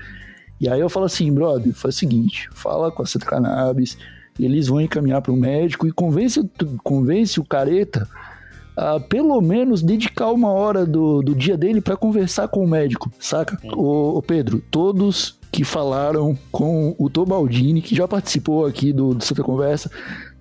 [0.62, 3.98] E aí eu falo assim, brother, faz o seguinte, fala com a Santa Cannabis,
[4.40, 6.50] eles vão encaminhar para o médico e convence,
[6.84, 8.08] convence o careta
[8.76, 13.12] a pelo menos dedicar uma hora do, do dia dele para conversar com o médico,
[13.20, 13.58] saca?
[13.76, 19.24] Ô, ô, Pedro, todos que falaram com o Tobaldini, que já participou aqui do, do
[19.24, 19.92] Santa Conversa,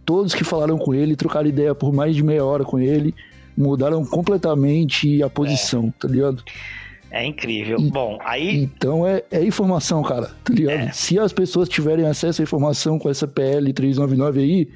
[0.04, 3.14] todos que falaram com ele, trocaram ideia por mais de meia hora com ele,
[3.56, 6.00] mudaram completamente a posição, é.
[6.00, 6.42] tá ligado?
[7.10, 7.78] É incrível.
[7.78, 8.62] E, Bom, aí.
[8.62, 10.88] Então é, é informação, cara, tá ligado?
[10.88, 10.92] É.
[10.92, 14.68] Se as pessoas tiverem acesso à informação com essa PL 399 aí,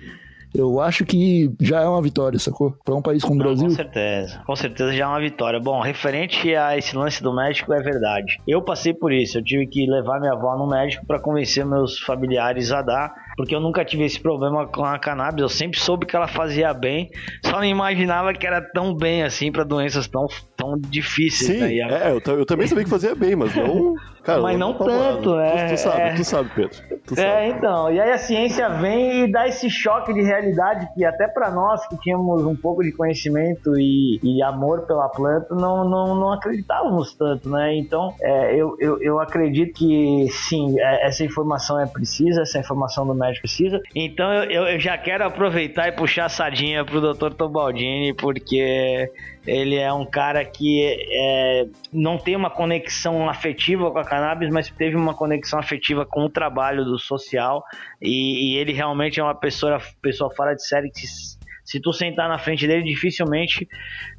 [0.54, 2.76] eu acho que já é uma vitória, sacou?
[2.84, 3.68] Para um país como o Brasil.
[3.68, 5.60] Com certeza, com certeza já é uma vitória.
[5.60, 8.38] Bom, referente a esse lance do médico, é verdade.
[8.46, 11.98] Eu passei por isso, eu tive que levar minha avó no médico para convencer meus
[12.00, 16.06] familiares a dar, porque eu nunca tive esse problema com a cannabis, eu sempre soube
[16.06, 17.10] que ela fazia bem,
[17.44, 21.58] só não imaginava que era tão bem assim para doenças tão, tão difíceis.
[21.58, 22.08] Sim, né?
[22.08, 23.94] é, eu, eu, também sabia que fazia bem, mas não.
[24.26, 25.68] Cara, mas não, tanto, né?
[25.68, 26.14] Tu, tu, sabe, é...
[26.14, 26.76] tu sabe, Pedro.
[27.06, 27.46] Tu é, sabe.
[27.46, 27.92] então.
[27.92, 31.86] E aí a ciência vem e dá esse choque de realidade que até para nós
[31.86, 37.14] que tínhamos um pouco de conhecimento e, e amor pela planta, não, não, não acreditávamos
[37.14, 37.76] tanto, né?
[37.76, 43.06] Então, é, eu, eu, eu acredito que sim, é, essa informação é precisa, essa informação
[43.06, 43.80] do médico precisa.
[43.94, 47.34] Então, eu, eu já quero aproveitar e puxar a sardinha pro Dr.
[47.34, 49.10] Tobaldini, porque
[49.46, 54.68] ele é um cara que é, não tem uma conexão afetiva com a cannabis, mas
[54.70, 57.62] teve uma conexão afetiva com o trabalho do social.
[58.00, 61.92] E, e ele realmente é uma pessoa, pessoa fora de série que se, se tu
[61.92, 63.68] sentar na frente dele, dificilmente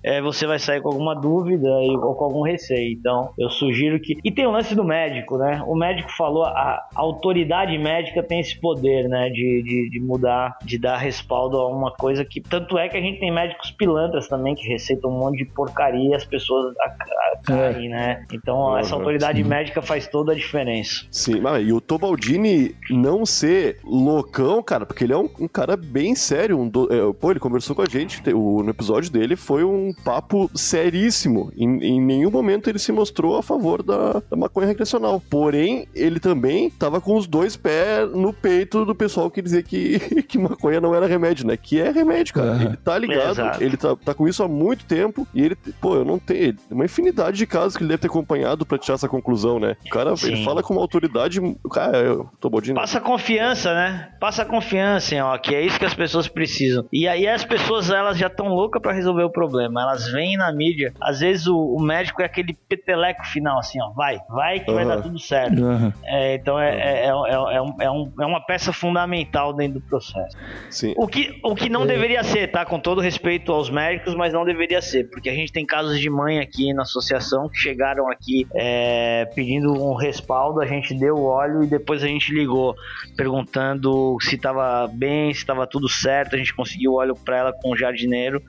[0.08, 2.94] é, você vai sair com alguma dúvida e, ou com algum receio.
[2.94, 4.18] Então, eu sugiro que.
[4.24, 5.62] E tem o lance do médico, né?
[5.68, 9.30] O médico falou, a, a autoridade médica tem esse poder, né?
[9.30, 12.40] De, de, de, mudar, de dar respaldo a uma coisa que.
[12.40, 16.12] Tanto é que a gente tem médicos pilantras também que receitam um monte de porcaria
[16.12, 16.74] e as pessoas
[17.44, 17.90] caem, é.
[17.90, 18.26] né?
[18.32, 19.50] Então, uhum, essa autoridade sim.
[19.50, 21.06] médica faz toda a diferença.
[21.12, 25.76] Sim, mas e o Tobaldini não ser loucão, cara, porque ele é um, um cara
[25.76, 26.58] bem sério.
[26.58, 26.88] Um do...
[26.92, 31.52] É, pô, ele conversou com a gente, o, no episódio dele foi um papo seríssimo.
[31.56, 35.22] Em, em nenhum momento ele se mostrou a favor da, da maconha recreacional.
[35.30, 40.00] Porém, ele também tava com os dois pés no peito do pessoal que dizia que,
[40.24, 41.58] que maconha não era remédio, né?
[41.58, 42.52] Que é remédio, cara.
[42.52, 42.62] Uhum.
[42.62, 43.64] Ele tá ligado, Exato.
[43.64, 46.56] ele tá, tá com isso há muito tempo e ele, pô, eu não tenho.
[46.70, 49.76] Uma infinidade de casos que ele deve ter acompanhado pra tirar essa conclusão, né?
[49.86, 50.28] O cara, Sim.
[50.28, 51.40] ele fala com uma autoridade.
[51.72, 52.76] Cara, eu tô bodinho.
[52.76, 54.10] Passa confiança, né?
[54.20, 56.86] Passa confiança, ó, que é isso que as pessoas precisam.
[56.92, 59.77] E aí as pessoas, elas já estão loucas para resolver o problema.
[59.80, 60.94] Elas vêm na mídia.
[61.02, 63.92] Às vezes o, o, médico é aquele peteleco final, assim, ó.
[63.92, 64.76] Vai, vai que uhum.
[64.76, 65.62] vai dar tudo certo.
[65.62, 65.92] Uhum.
[66.04, 67.14] É, então é, é, é, é,
[67.62, 70.38] um, é, um, é uma peça fundamental dentro do processo.
[70.70, 70.94] Sim.
[70.98, 71.88] O que, o que não é.
[71.88, 72.66] deveria ser, tá?
[72.66, 75.10] Com todo respeito aos médicos, mas não deveria ser.
[75.10, 79.72] Porque a gente tem casos de mãe aqui na associação que chegaram aqui é, pedindo
[79.72, 82.76] um respaldo, a gente deu o óleo e depois a gente ligou
[83.16, 86.36] perguntando se estava bem, se estava tudo certo.
[86.36, 88.42] A gente conseguiu o óleo para ela com o jardineiro.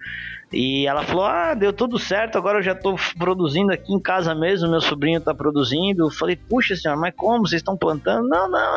[0.53, 4.35] E ela falou: Ah, deu tudo certo, agora eu já tô produzindo aqui em casa
[4.35, 6.07] mesmo, meu sobrinho tá produzindo.
[6.07, 7.47] Eu falei: Puxa senhora, mas como?
[7.47, 8.27] Vocês estão plantando?
[8.29, 8.77] Não, não,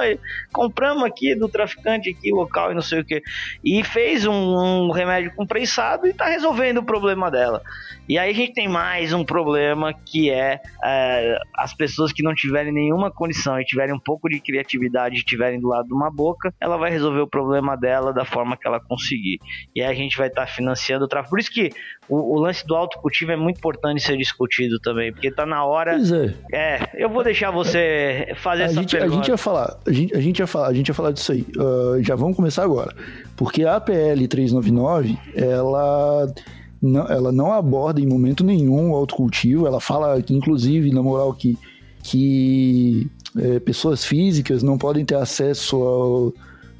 [0.52, 3.22] compramos aqui do traficante aqui local e não sei o que.
[3.64, 7.62] E fez um, um remédio compressado e tá resolvendo o problema dela.
[8.08, 12.36] E aí a gente tem mais um problema que é, é as pessoas que não
[12.36, 16.12] tiverem nenhuma condição e tiverem um pouco de criatividade e tiverem do lado de uma
[16.12, 19.40] boca, ela vai resolver o problema dela da forma que ela conseguir.
[19.74, 21.30] E aí a gente vai estar tá financiando o tráfico.
[21.30, 21.72] Por isso que que
[22.10, 25.94] o, o, lance do autocultivo é muito importante ser discutido também, porque tá na hora.
[25.96, 26.34] Pois é.
[26.52, 29.14] É, eu vou deixar você fazer a essa gente, pergunta.
[29.14, 31.32] A gente ia falar, a gente, a gente ia falar, a gente ia falar disso
[31.32, 31.46] aí.
[31.58, 32.96] Uh, já vamos começar agora.
[33.36, 36.34] Porque a APL 399, ela
[36.82, 41.34] não, ela não aborda em momento nenhum o autocultivo, ela fala que, inclusive, na moral,
[41.34, 41.58] que,
[42.04, 46.34] que é, pessoas físicas não podem ter acesso ao,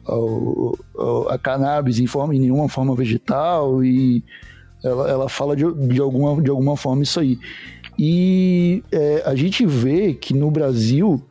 [0.06, 4.24] ao, ao, a cannabis em, forma, em nenhuma forma vegetal e
[4.84, 7.40] ela, ela fala de, de, alguma, de alguma forma isso aí.
[7.98, 11.22] E é, a gente vê que no Brasil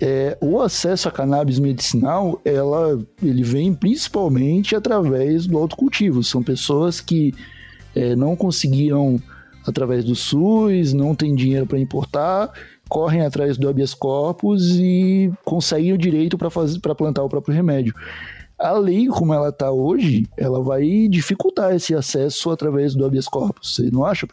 [0.00, 6.22] é, o acesso a cannabis medicinal ela, ele vem principalmente através do autocultivo.
[6.22, 7.34] São pessoas que
[7.94, 9.20] é, não conseguiram
[9.66, 12.52] através do SUS, não tem dinheiro para importar,
[12.88, 17.92] correm atrás do habeas corpus e conseguem o direito para plantar o próprio remédio
[18.58, 23.76] a lei, como ela está hoje, ela vai dificultar esse acesso através do habeas corpus.
[23.76, 24.26] Você não acha?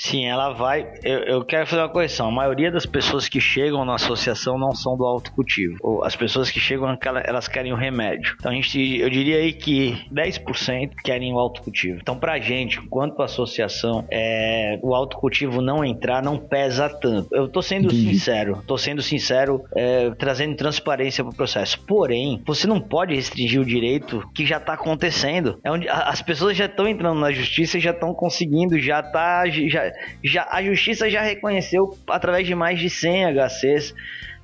[0.00, 0.90] Sim, ela vai.
[1.04, 2.28] Eu, eu, quero fazer uma correção.
[2.28, 6.02] A maioria das pessoas que chegam na associação não são do autocultivo.
[6.02, 8.34] As pessoas que chegam, elas querem o remédio.
[8.40, 11.98] Então a gente, eu diria aí que 10% querem o autocultivo.
[12.00, 17.28] Então, pra gente, quanto a associação, é, o autocultivo não entrar não pesa tanto.
[17.30, 21.78] Eu tô sendo sincero, tô sendo sincero, é, trazendo transparência pro processo.
[21.86, 25.60] Porém, você não pode restringir o direito que já tá acontecendo.
[25.62, 29.46] É onde as pessoas já estão entrando na justiça e já estão conseguindo, já tá.
[29.46, 29.89] Já,
[30.22, 33.94] já, a justiça já reconheceu através de mais de 100 HCs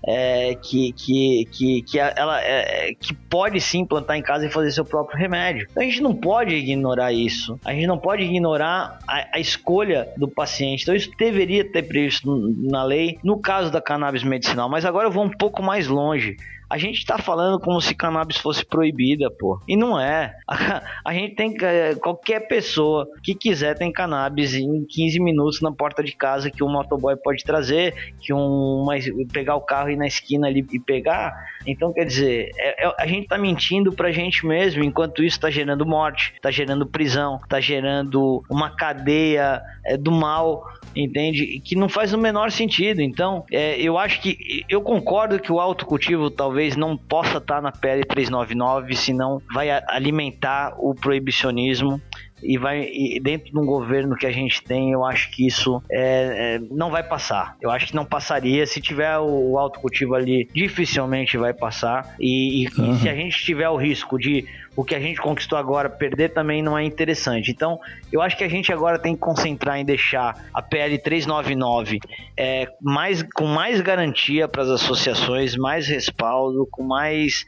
[0.06, 4.70] é, que, que, que, que ela é, que pode sim plantar em casa e fazer
[4.70, 5.66] seu próprio remédio.
[5.70, 7.58] Então a gente não pode ignorar isso.
[7.64, 10.82] A gente não pode ignorar a, a escolha do paciente.
[10.82, 14.68] Então isso deveria ter previsto na lei no caso da cannabis medicinal.
[14.68, 16.36] Mas agora eu vou um pouco mais longe.
[16.68, 19.60] A gente tá falando como se cannabis fosse proibida, pô.
[19.68, 20.34] E não é.
[21.04, 21.54] A, gente tem.
[22.00, 26.68] Qualquer pessoa que quiser tem cannabis em 15 minutos na porta de casa que um
[26.68, 28.84] motoboy pode trazer, que um.
[28.86, 31.34] Mas, pegar o carro e ir na esquina ali e pegar.
[31.66, 35.50] Então, quer dizer, é, é, a gente tá mentindo pra gente mesmo, enquanto isso tá
[35.50, 40.64] gerando morte, tá gerando prisão, tá gerando uma cadeia é, do mal
[40.96, 41.60] entende?
[41.64, 43.00] Que não faz o menor sentido.
[43.00, 47.70] Então, é, eu acho que eu concordo que o autocultivo talvez não possa estar na
[47.70, 52.00] PL 399, senão vai alimentar o proibicionismo
[52.42, 55.82] e vai e dentro de um governo que a gente tem, eu acho que isso
[55.90, 57.56] é, é, não vai passar.
[57.60, 58.66] Eu acho que não passaria.
[58.66, 62.14] Se tiver o, o autocultivo ali, dificilmente vai passar.
[62.20, 62.92] E, e, uhum.
[62.92, 66.34] e se a gente tiver o risco de o que a gente conquistou agora perder
[66.34, 67.50] também não é interessante.
[67.50, 67.80] Então,
[68.12, 71.98] eu acho que a gente agora tem que concentrar em deixar a PL 399
[72.36, 77.46] é, mais, com mais garantia para as associações, mais respaldo, com mais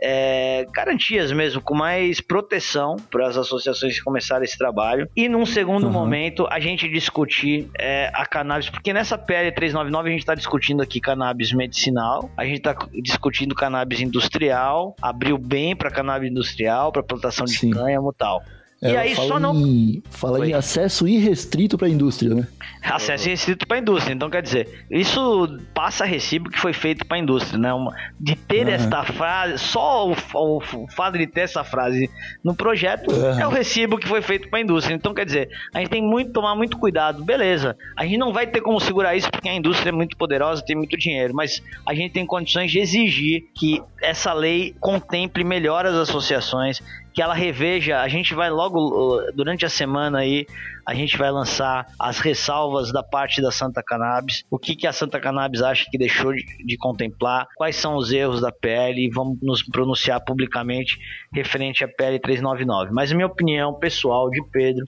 [0.00, 5.08] é, garantias mesmo, com mais proteção para as associações que começarem esse trabalho.
[5.14, 5.92] E num segundo uhum.
[5.92, 10.82] momento, a gente discutir é, a cannabis, porque nessa PL 399 a gente está discutindo
[10.82, 17.02] aqui cannabis medicinal, a gente está discutindo cannabis industrial, abriu bem para cannabis industrial, para
[17.02, 17.70] plantação de Sim.
[17.70, 18.42] cânhamo e tal.
[18.82, 19.54] E aí só não.
[19.54, 22.48] Em, fala em acesso irrestrito para a indústria, né?
[22.82, 24.14] Acesso irrestrito para a indústria.
[24.14, 27.74] Então, quer dizer, isso passa recibo que foi feito para a indústria, né?
[27.74, 28.72] Uma, de ter uhum.
[28.72, 32.08] esta frase, só o, o, o, fato de ter essa frase
[32.42, 33.40] no projeto uhum.
[33.40, 34.94] é o recibo que foi feito para a indústria.
[34.94, 37.22] Então, quer dizer, a gente tem muito tomar muito cuidado.
[37.22, 40.64] Beleza, a gente não vai ter como segurar isso porque a indústria é muito poderosa,
[40.64, 45.84] tem muito dinheiro, mas a gente tem condições de exigir que essa lei contemple melhor
[45.84, 46.80] as associações,
[47.12, 48.00] que ela reveja.
[48.00, 50.46] A gente vai logo durante a semana aí
[50.90, 54.92] a gente vai lançar as ressalvas da parte da Santa Cannabis, o que, que a
[54.92, 59.00] Santa Cannabis acha que deixou de, de contemplar, quais são os erros da PL?
[59.00, 60.98] E vamos nos pronunciar publicamente
[61.32, 62.90] referente à PL 399.
[62.92, 64.84] Mas minha opinião pessoal de Pedro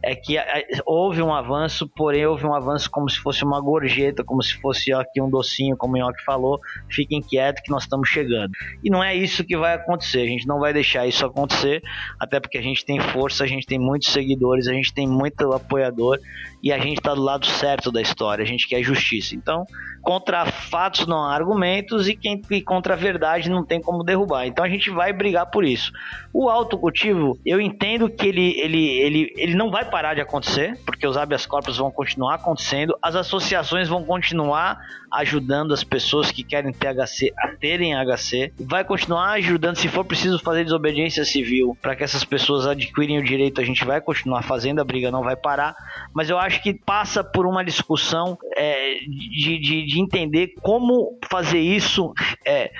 [0.00, 0.44] é que a,
[0.86, 4.92] houve um avanço, porém houve um avanço como se fosse uma gorjeta, como se fosse
[4.92, 8.52] aqui um docinho, como o Nhoque falou, fiquem quietos que nós estamos chegando.
[8.84, 11.82] E não é isso que vai acontecer, a gente não vai deixar isso acontecer,
[12.20, 15.39] até porque a gente tem força, a gente tem muitos seguidores, a gente tem muita
[15.40, 16.18] pelo apoiador
[16.62, 19.34] e a gente está do lado certo da história, a gente quer justiça.
[19.34, 19.64] Então,
[20.02, 24.46] contra fatos não há argumentos e quem e contra a verdade não tem como derrubar.
[24.46, 25.90] Então a gente vai brigar por isso.
[26.32, 31.06] O autocultivo, eu entendo que ele, ele, ele, ele não vai parar de acontecer, porque
[31.06, 34.78] os habeas corpus vão continuar acontecendo, as associações vão continuar
[35.12, 40.04] ajudando as pessoas que querem ter HC a terem HC, vai continuar ajudando, se for
[40.04, 44.42] preciso fazer desobediência civil para que essas pessoas adquirem o direito, a gente vai continuar
[44.42, 45.74] fazendo, a briga não vai parar,
[46.14, 51.60] mas eu acho que passa por uma discussão é, de, de, de entender como fazer
[51.60, 52.12] isso.
[52.44, 52.70] É,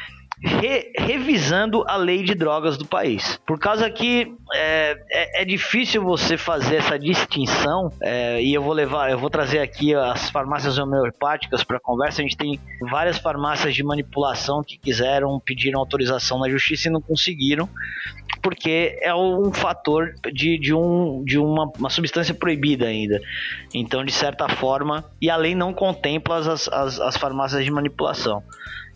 [0.43, 3.39] Re, revisando a lei de drogas do país.
[3.47, 8.73] Por causa que é, é, é difícil você fazer essa distinção, é, e eu vou
[8.73, 12.23] levar, eu vou trazer aqui as farmácias homeopáticas para conversa.
[12.23, 12.59] A gente tem
[12.91, 17.69] várias farmácias de manipulação que quiseram, pediram autorização na justiça e não conseguiram,
[18.43, 23.21] porque é um fator de, de, um, de uma, uma substância proibida ainda.
[23.75, 28.43] Então, de certa forma, e a lei não contempla as, as, as farmácias de manipulação.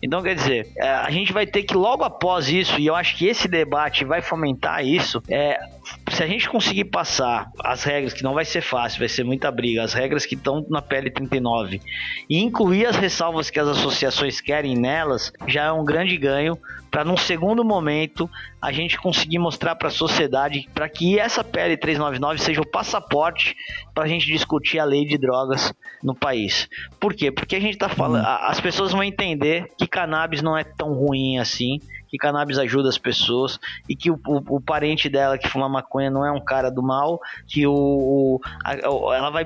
[0.01, 3.15] Então, quer dizer, é, a gente vai ter que logo após isso, e eu acho
[3.17, 5.59] que esse debate vai fomentar isso, é,
[6.09, 9.51] se a gente conseguir passar as regras, que não vai ser fácil, vai ser muita
[9.51, 11.81] briga, as regras que estão na PL 39
[12.29, 16.57] e incluir as ressalvas que as associações querem nelas, já é um grande ganho
[16.89, 18.29] para num segundo momento
[18.61, 23.55] a gente conseguir mostrar para a sociedade para que essa PL 399 seja o passaporte
[23.93, 26.69] para a gente discutir a lei de drogas no país.
[26.99, 27.31] Por quê?
[27.31, 28.47] Porque a gente está falando, uhum.
[28.47, 32.97] as pessoas vão entender que cannabis não é tão ruim assim que cannabis ajuda as
[32.97, 36.69] pessoas e que o, o, o, parente dela que fuma maconha não é um cara
[36.69, 39.45] do mal, que o, o a, ela vai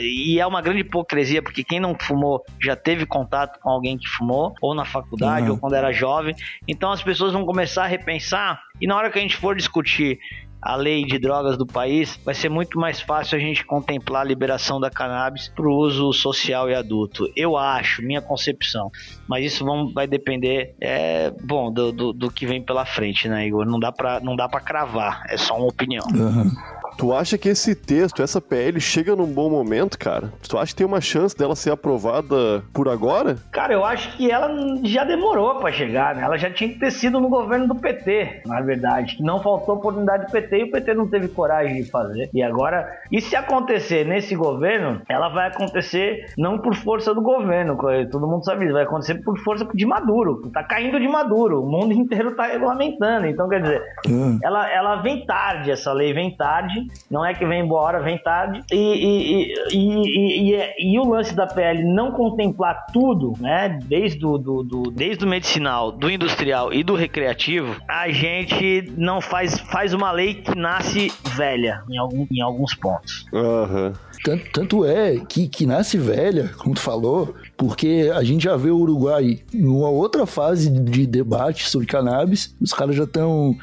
[0.00, 4.08] e é uma grande hipocrisia porque quem não fumou já teve contato com alguém que
[4.08, 5.52] fumou ou na faculdade uhum.
[5.52, 6.34] ou quando era jovem,
[6.66, 10.18] então as pessoas vão começar a repensar e na hora que a gente for discutir
[10.62, 14.24] a lei de drogas do país, vai ser muito mais fácil a gente contemplar a
[14.24, 17.28] liberação da cannabis para o uso social e adulto.
[17.34, 18.88] Eu acho, minha concepção.
[19.28, 23.66] Mas isso vai depender, é, bom, do, do, do, que vem pela frente, né, Igor?
[23.66, 26.06] Não dá para não dá para cravar, é só uma opinião.
[26.14, 26.50] Uhum.
[26.96, 30.32] Tu acha que esse texto, essa PL, chega num bom momento, cara?
[30.48, 33.36] Tu acha que tem uma chance dela ser aprovada por agora?
[33.50, 34.48] Cara, eu acho que ela
[34.84, 36.22] já demorou para chegar, né?
[36.22, 39.16] Ela já tinha que ter sido no governo do PT, na verdade.
[39.20, 42.30] Não faltou oportunidade do PT e o PT não teve coragem de fazer.
[42.32, 47.76] E agora, e se acontecer nesse governo, ela vai acontecer não por força do governo,
[48.10, 50.50] todo mundo sabe isso, vai acontecer por força de Maduro.
[50.52, 53.26] Tá caindo de Maduro, o mundo inteiro tá regulamentando.
[53.26, 54.38] Então, quer dizer, hum.
[54.42, 58.62] ela, ela vem tarde, essa lei vem tarde não é que vem embora, vem tarde.
[58.72, 63.78] E, e, e, e, o lance da PL não contemplar tudo, né?
[63.84, 69.20] Desde o do, do, desde o medicinal, do industrial e do recreativo, a gente não
[69.20, 73.26] faz, faz uma lei que nasce velha em, algum, em alguns pontos.
[73.32, 73.92] Uhum.
[74.24, 78.70] Tanto, tanto, é que, que nasce velha, como tu falou, porque a gente já vê
[78.70, 83.56] o Uruguai numa outra fase de debate sobre cannabis, os caras já estão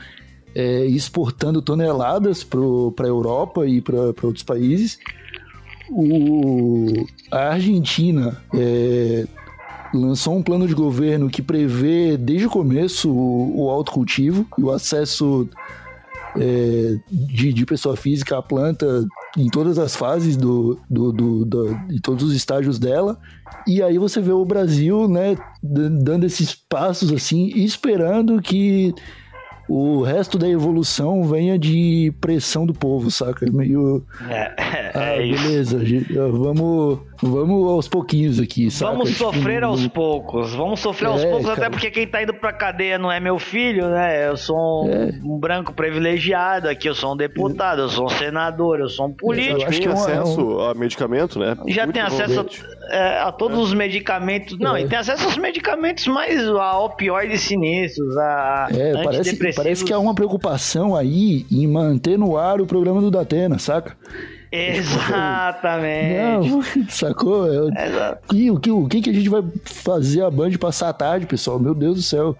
[0.55, 4.97] é, exportando toneladas para a Europa e para outros países.
[5.89, 9.25] O, a Argentina é,
[9.93, 14.71] lançou um plano de governo que prevê desde o começo o, o autocultivo e o
[14.71, 15.49] acesso
[16.37, 21.75] é, de, de, pessoa física à planta em todas as fases do, do, do, do,
[21.87, 23.19] de todos os estágios dela.
[23.65, 28.93] E aí você vê o Brasil, né, dando esses passos assim, esperando que
[29.69, 33.45] o resto da evolução venha de pressão do povo, saca?
[33.45, 34.03] É meio.
[34.27, 35.79] É, é ah, beleza,
[36.31, 38.91] vamos, Vamos aos pouquinhos aqui, saca?
[38.93, 40.53] Vamos Tipo, sofrer aos poucos.
[40.55, 41.69] Vamos sofrer aos É, poucos, até cara.
[41.71, 44.29] porque quem tá indo pra cadeia não é meu filho, né?
[44.29, 45.11] Eu sou um, É.
[45.23, 49.09] um branco privilegiado aqui, eu sou um deputado, eu sou um senador, eu sou um
[49.09, 49.57] Eu político.
[49.63, 51.57] acho que Tem é um- acesso a medicamento, né?
[51.67, 52.39] Já Muito tem acesso
[52.89, 54.57] a, é, a todos os medicamentos.
[54.57, 54.83] Não, É.
[54.83, 59.55] e tem acesso aos medicamentos mais a opioides sinistros, a É, parece, antidepressivos.
[59.55, 63.97] parece que há uma preocupação aí em manter no ar o programa do Datena, saca?
[64.51, 66.49] Exatamente.
[66.49, 67.71] Não, sacou?
[67.75, 68.35] É, Exato.
[68.35, 71.25] e o, que, o que que a gente vai fazer a Band passar a tarde,
[71.25, 71.59] pessoal?
[71.59, 72.35] Meu Deus do céu.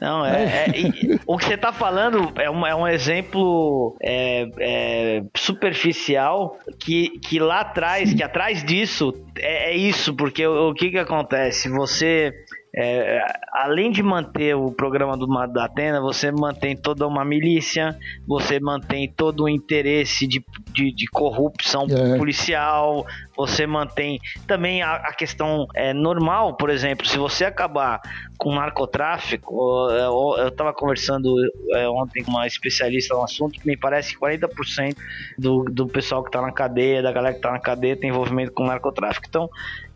[0.00, 4.48] Não, é, é- e- o que você tá falando é um, é um exemplo é,
[4.58, 10.74] é, superficial que, que lá atrás, que atrás disso é, é isso, porque o, o
[10.74, 11.68] que que acontece?
[11.70, 12.34] Você,
[12.76, 17.96] é, além de manter o programa do Ma- da Atena, você mantém toda uma milícia,
[18.26, 22.18] você mantém todo o interesse de, de, de corrupção É.
[22.18, 23.04] policial,
[23.36, 28.00] você mantém também a, a questão é, normal, por exemplo, se você acabar
[28.36, 29.54] com narcotráfico,
[29.90, 31.32] eu, eu tava conversando
[31.74, 34.94] é, ontem com uma especialista no assunto que me parece que 40%
[35.38, 38.52] do, do pessoal que tá na cadeia, da galera que tá na cadeia, tem envolvimento
[38.52, 39.26] com narcotráfico.
[39.28, 39.48] Então,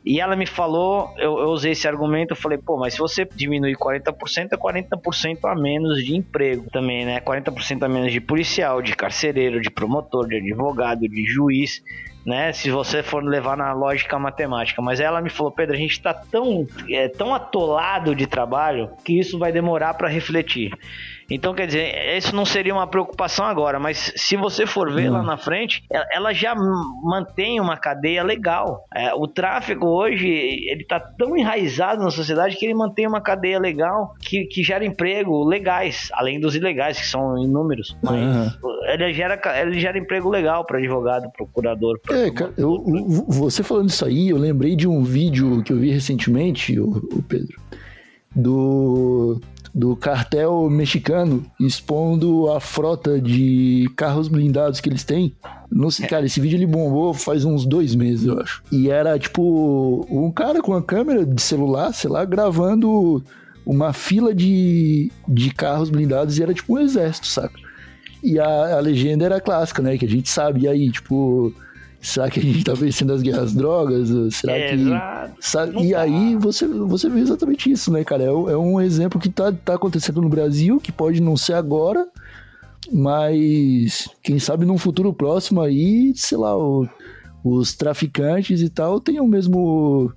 [0.05, 3.29] e ela me falou, eu, eu usei esse argumento, eu falei, pô, mas se você
[3.35, 7.21] diminuir 40%, é 40% a menos de emprego também, né?
[7.21, 11.83] 40% a menos de policial, de carcereiro, de promotor, de advogado, de juiz,
[12.25, 12.53] né?
[12.53, 14.81] Se você for levar na lógica matemática.
[14.81, 19.19] Mas ela me falou, Pedro, a gente tá tão, é, tão atolado de trabalho que
[19.19, 20.73] isso vai demorar para refletir.
[21.31, 25.23] Então, quer dizer, isso não seria uma preocupação agora, mas se você for ver lá
[25.23, 28.85] na frente, ela- já mantém uma cadeia legal.
[28.95, 33.59] É, o tráfego hoje, ele tá tão enraizado na sociedade que ele mantém uma cadeia
[33.59, 37.97] legal que, que gera emprego legais, além dos ilegais, que são inúmeros.
[38.03, 38.55] Mas Aham.
[38.93, 41.99] ele, gera, ele gera emprego legal para advogado, procurador.
[42.03, 45.73] pra É, cara, eu- o- você falando isso aí, eu lembrei de um vídeo que
[45.73, 47.61] eu vi recentemente, o, Pedro,
[48.35, 49.41] do,
[49.75, 55.35] do cartel mexicano expondo a frota de carros blindados que eles têm.
[55.71, 58.63] Não sei, cara, esse vídeo ele bombou faz uns dois meses, eu acho.
[58.73, 63.23] E era tipo um cara com uma câmera de celular, sei lá, gravando
[63.67, 67.59] uma fila de, de carros blindados e era tipo um exército, saca?
[68.23, 69.97] E a, a legenda era clássica, né?
[69.97, 70.63] Que a gente sabe.
[70.63, 71.53] E aí, tipo,
[72.01, 74.09] será que a gente tá vencendo as guerras drogas?
[74.35, 75.41] Será que.
[75.41, 75.73] Sabe?
[75.73, 78.25] Não E aí você, você vê exatamente isso, né, cara?
[78.25, 81.55] É, um- é um exemplo que tá, tá acontecendo no Brasil, que pode não ser
[81.55, 82.07] agora,
[82.93, 86.89] mas quem sabe num futuro próximo aí, sei lá, o-
[87.45, 90.13] os traficantes e tal tem o mesmo.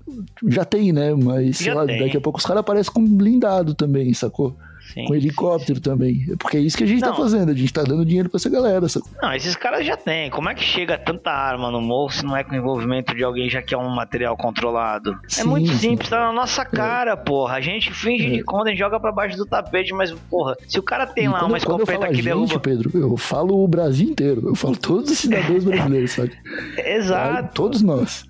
[0.47, 1.13] Já tem, né?
[1.13, 1.99] Mas sei Já lá, tem.
[1.99, 4.55] daqui a pouco os caras aparecem com blindado também, sacou?
[4.93, 5.05] Sim.
[5.05, 6.25] Com helicóptero também.
[6.31, 7.15] É Porque é isso que a gente tá Não.
[7.15, 9.09] fazendo, a gente tá dando dinheiro pra essa galera, sacou?
[9.21, 10.29] Não, esses caras já têm.
[10.29, 13.49] Como é que chega tanta arma no morro se não é com envolvimento de alguém
[13.49, 15.11] já que é um material controlado?
[15.11, 15.77] é Sim, muito sim.
[15.77, 17.55] simples, tá na nossa cara, porra.
[17.55, 20.77] A gente finge de conta, a gente joga pra baixo do tapete, mas, porra, se
[20.79, 22.59] o cara tem E lá quando, uma quando eu escopeta que gente, derruba.
[22.59, 24.49] Pedro, eu falo o Brasil inteiro.
[24.49, 26.31] Eu falo todos os cidadãos brasileiros, sabe?
[26.77, 27.53] Exato.
[27.53, 28.29] Todos nós.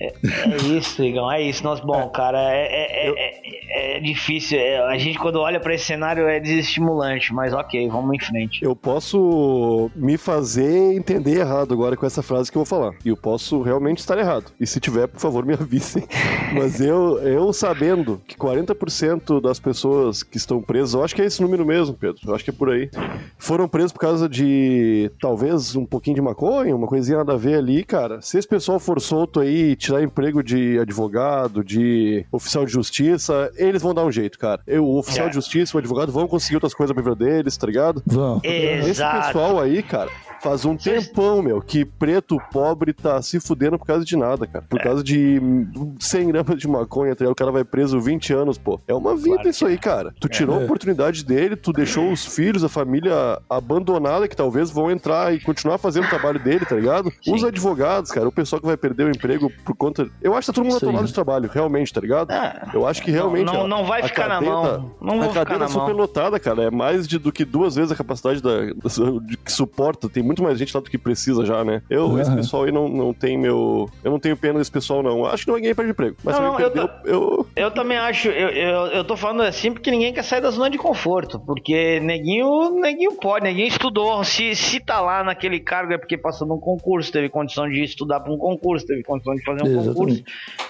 [0.00, 1.62] É isso, Igão, é isso.
[1.62, 4.58] Nossa, bom, cara, é, é, é- difícil.
[4.58, 8.62] É, a gente, quando olha pra esse cenário, é desestimulante, mas ok, vamos em frente.
[8.62, 12.94] Eu posso me fazer entender errado agora com essa frase que eu vou falar.
[13.04, 14.52] E eu posso realmente estar errado.
[14.60, 16.04] E se tiver, por favor, me avisem.
[16.52, 21.24] Mas eu, eu sabendo que 40% das pessoas que estão presas, eu acho que é
[21.24, 22.20] esse número mesmo, Pedro.
[22.26, 22.90] Eu acho que é por aí.
[23.38, 27.54] Foram presos por causa de talvez um pouquinho de maconha, uma coisinha nada a ver
[27.56, 28.20] ali, cara.
[28.20, 33.82] Se esse pessoal for solto aí tirar emprego de advogado, de oficial de justiça, eles
[33.82, 34.60] vão dar um jeito, cara.
[34.66, 35.28] Eu, o oficial É.
[35.28, 38.02] de justiça, o advogado vão conseguir outras coisas pra vida deles, tá ligado?
[38.06, 38.40] Vão.
[38.42, 39.26] Esse Exato.
[39.26, 40.10] pessoal aí, cara,
[40.42, 44.64] faz um tempão, meu, que preto pobre tá se fudendo por causa de nada, cara.
[44.64, 44.68] É.
[44.68, 47.32] Por causa de hum, 100 gramas de maconha, tá ligado?
[47.32, 48.80] o cara vai preso 20 anos, pô.
[48.88, 50.12] É uma vida Claro isso aí, cara.
[50.20, 50.64] Tu tirou a É.
[50.64, 55.78] oportunidade dele, tu deixou os filhos, a família abandonada, que talvez vão entrar e continuar
[55.78, 57.10] fazendo o trabalho dele, tá ligado?
[57.22, 57.34] Sim.
[57.34, 60.08] Os advogados, cara, o pessoal que vai perder o emprego por conta.
[60.20, 61.06] Eu acho que tá todo mundo atolado né?
[61.06, 62.32] de trabalho, realmente, tá ligado?
[62.32, 62.62] É.
[62.74, 63.46] Eu acho que realmente.
[63.46, 64.92] não, ó, não vai a ficar na mão.
[65.00, 65.86] não a vou ficar cadeia na tá mão.
[65.86, 66.64] super lotada, cara.
[66.64, 70.08] É mais de- do que duas vezes a capacidade da, da- de que suporta.
[70.08, 71.82] Tem muito mais gente lá do que precisa já, né?
[71.88, 72.20] Eu, Aham.
[72.20, 73.88] esse pessoal aí não, não tem meu.
[74.02, 75.26] Eu não tenho pena desse pessoal, não.
[75.26, 76.16] Acho que ninguém perde emprego.
[76.24, 77.46] Mas Não, não, eu eu.
[77.54, 80.70] Eu também acho, eu, eu, eu tô falando assim porque ninguém quer sair da zona
[80.70, 85.98] de conforto, porque neguinho, neguinho pode, neguinho estudou, se, se tá lá naquele cargo é
[85.98, 89.62] porque passou num concurso, teve condição de estudar para um concurso, teve condição de fazer
[89.62, 89.94] um Exatamente.
[89.94, 90.22] concurso,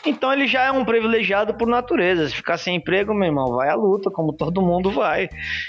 [0.04, 3.68] então ele já é um privilegiado por natureza, se ficar sem emprego, meu irmão, vai
[3.68, 5.28] à luta, como todo mundo vai,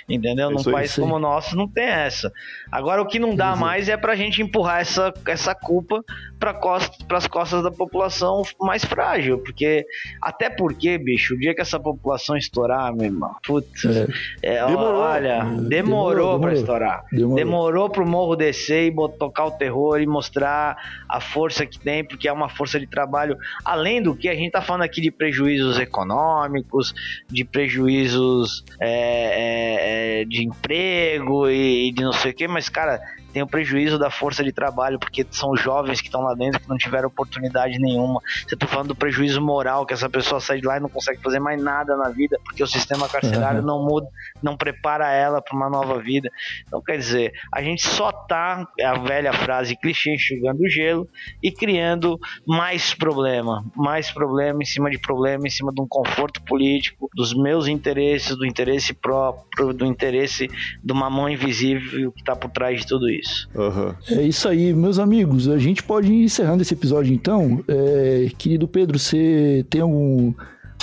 [0.10, 0.50] entendeu?
[0.50, 2.32] É Num país como o nosso não tem essa.
[2.72, 3.60] Agora o que não dá Exato.
[3.62, 6.02] mais mas é pra gente empurrar essa, essa culpa
[6.40, 9.86] para costa, as costas da população mais frágil, porque
[10.22, 14.08] até porque, bicho, o dia que essa população estourar, meu irmão, putz, é.
[14.42, 15.02] É, demorou.
[15.02, 17.06] olha, demorou, demorou, para estourar.
[17.12, 17.36] Demorou.
[17.36, 20.78] demorou pro morro descer e tocar o terror e mostrar
[21.10, 24.52] a força que tem, porque é uma força de trabalho, além do que a gente
[24.52, 26.94] tá falando aqui de prejuízos econômicos,
[27.30, 32.70] de prejuízos é, é, é de emprego e, e de não sei o que, mas
[32.70, 33.02] cara,
[33.34, 36.70] tem o prejuízo da força de trabalho, porque são jovens que estão lá dentro que
[36.70, 38.22] não tiveram oportunidade nenhuma.
[38.48, 41.20] Você tá falando do prejuízo moral, que essa pessoa sai de lá e não consegue
[41.20, 43.66] fazer mais nada na vida, porque o sistema carcerário uhum.
[43.66, 44.08] não muda,
[44.42, 46.30] não prepara ela para uma nova vida.
[46.68, 51.10] Então, quer dizer, a gente só tá, é a velha frase clichê, enxugando o gelo
[51.42, 56.40] e criando mais problema, mais problema em cima de problema, em cima de um conforto
[56.44, 60.48] político, dos meus interesses, do interesse próprio, do interesse
[60.84, 63.50] de uma mão invisível que está por trás de tudo isso isso.
[63.56, 63.94] Uhum.
[64.10, 65.48] É isso aí, meus amigos.
[65.50, 67.64] A gente pode ir encerrando esse episódio então.
[67.68, 70.34] É, querido Pedro, você tem algum,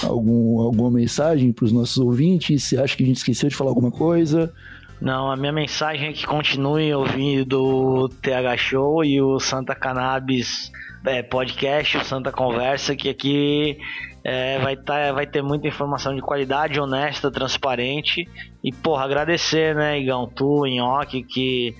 [0.02, 2.64] algum, alguma mensagem para os nossos ouvintes?
[2.64, 4.52] Você acha que a gente esqueceu de falar alguma coisa?
[5.00, 10.70] Não, a minha mensagem é que continuem ouvindo o TH Show e o Santa Cannabis
[11.06, 13.78] é, Podcast, o Santa Conversa, que aqui
[14.22, 18.28] é, vai, tá, vai ter muita informação de qualidade, honesta, transparente.
[18.62, 21.74] E, porra, agradecer, né, Igão, tu, Nhoque, que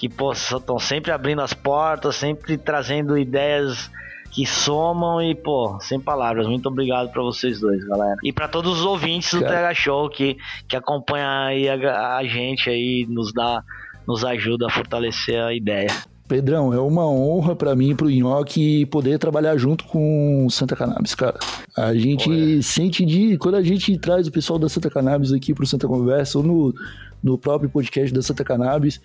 [0.00, 3.90] que estão sempre abrindo as portas, sempre trazendo ideias
[4.32, 6.46] que somam e, pô, sem palavras.
[6.46, 8.16] Muito obrigado para vocês dois, galera.
[8.24, 12.70] E para todos os ouvintes do TH Show que, que acompanham aí a, a, gente
[12.70, 13.62] aí, nos dá,
[14.08, 15.88] nos ajuda a fortalecer a ideia.
[16.26, 21.14] Pedrão, é uma honra para mim e pro Nhoque poder trabalhar junto com Santa Cannabis,
[21.14, 21.38] cara.
[21.76, 22.62] A gente é.
[22.62, 23.36] sente de.
[23.36, 26.74] Quando a gente traz o pessoal da Santa Cannabis aqui pro Santa Conversa, ou no,
[27.22, 28.98] no próprio podcast da Santa Cannabis,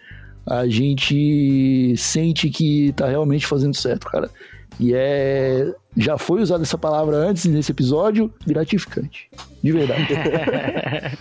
[0.45, 4.29] a gente sente que tá realmente fazendo certo, cara.
[4.79, 5.73] E é.
[5.97, 9.29] Já foi usada essa palavra antes nesse episódio, gratificante.
[9.63, 10.07] De verdade.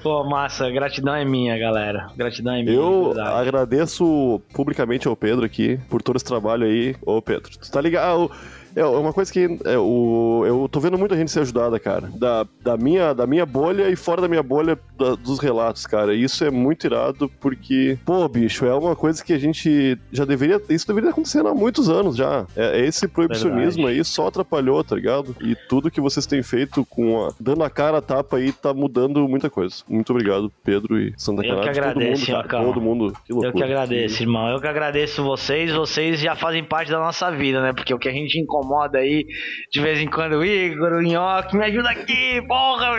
[0.00, 2.08] Pô, massa, gratidão é minha, galera.
[2.14, 2.76] Gratidão é minha.
[2.76, 6.94] Eu agradeço publicamente ao Pedro aqui por todo esse trabalho aí.
[7.00, 8.30] Ô, Pedro, tu tá ligado?
[8.76, 12.10] É uma coisa que é, o, eu tô vendo muita gente ser ajudada, cara.
[12.14, 16.14] Da, da, minha, da minha bolha e fora da minha bolha da, dos relatos, cara.
[16.14, 20.24] E isso é muito irado porque, pô, bicho, é uma coisa que a gente já
[20.24, 20.60] deveria.
[20.68, 22.46] Isso deveria acontecendo há muitos anos já.
[22.56, 23.98] É, é esse proibicionismo Verdade.
[23.98, 25.36] aí só atrapalhou, tá ligado?
[25.40, 27.32] E tudo que vocês têm feito com a.
[27.38, 29.76] dando a cara a tapa aí tá mudando muita coisa.
[29.88, 33.12] Muito obrigado, Pedro e Santa Eu que agradeço, todo mundo, cara, todo mundo.
[33.24, 33.48] Que loucura.
[33.50, 34.48] Eu que agradeço, irmão.
[34.48, 35.72] Eu que agradeço vocês.
[35.72, 37.72] Vocês já fazem parte da nossa vida, né?
[37.72, 39.26] Porque o que a gente encontra incomoda aí
[39.70, 42.94] de vez em quando, o Igor, o Nhoque, me ajuda aqui, porra!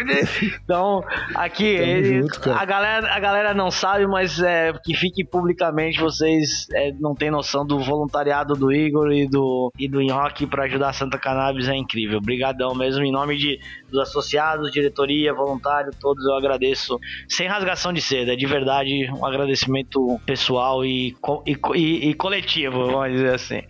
[0.63, 1.03] Então,
[1.34, 6.68] aqui, ele, junto, a, galera, a galera não sabe, mas é, que fique publicamente, vocês
[6.74, 10.89] é, não têm noção do voluntariado do Igor e do, e do Nhoque para ajudar
[10.89, 12.18] a Santa Cannabis, é incrível.
[12.18, 13.59] Obrigadão mesmo, em nome de,
[13.89, 19.26] dos associados, diretoria, voluntário, todos eu agradeço, sem rasgação de seda, é de verdade um
[19.26, 23.61] agradecimento pessoal e, e, e, e coletivo, vamos dizer assim.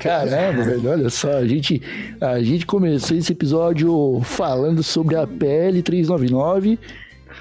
[0.00, 1.80] Caramba, velho, olha só, a gente,
[2.20, 6.78] a gente começou esse episódio falando sobre a PL 399.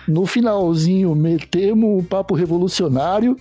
[0.08, 3.38] No finalzinho, metemos um papo revolucionário.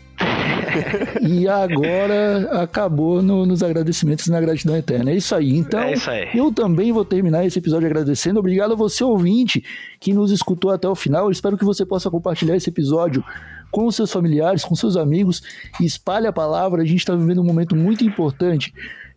[1.21, 5.11] e agora acabou no, nos agradecimentos na gratidão eterna.
[5.11, 5.57] É isso aí.
[5.57, 6.29] Então, é isso aí.
[6.35, 8.39] eu também vou terminar esse episódio agradecendo.
[8.39, 9.63] Obrigado a você, ouvinte,
[10.01, 11.25] que nos escutou até o final.
[11.25, 13.25] Eu espero que você possa compartilhar esse episódio
[13.71, 15.43] com seus familiares, com seus amigos.
[15.81, 16.83] Espalhe a palavra.
[16.83, 18.73] A gente está vivendo um momento muito importante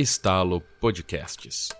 [0.00, 1.79] Estalo Podcasts.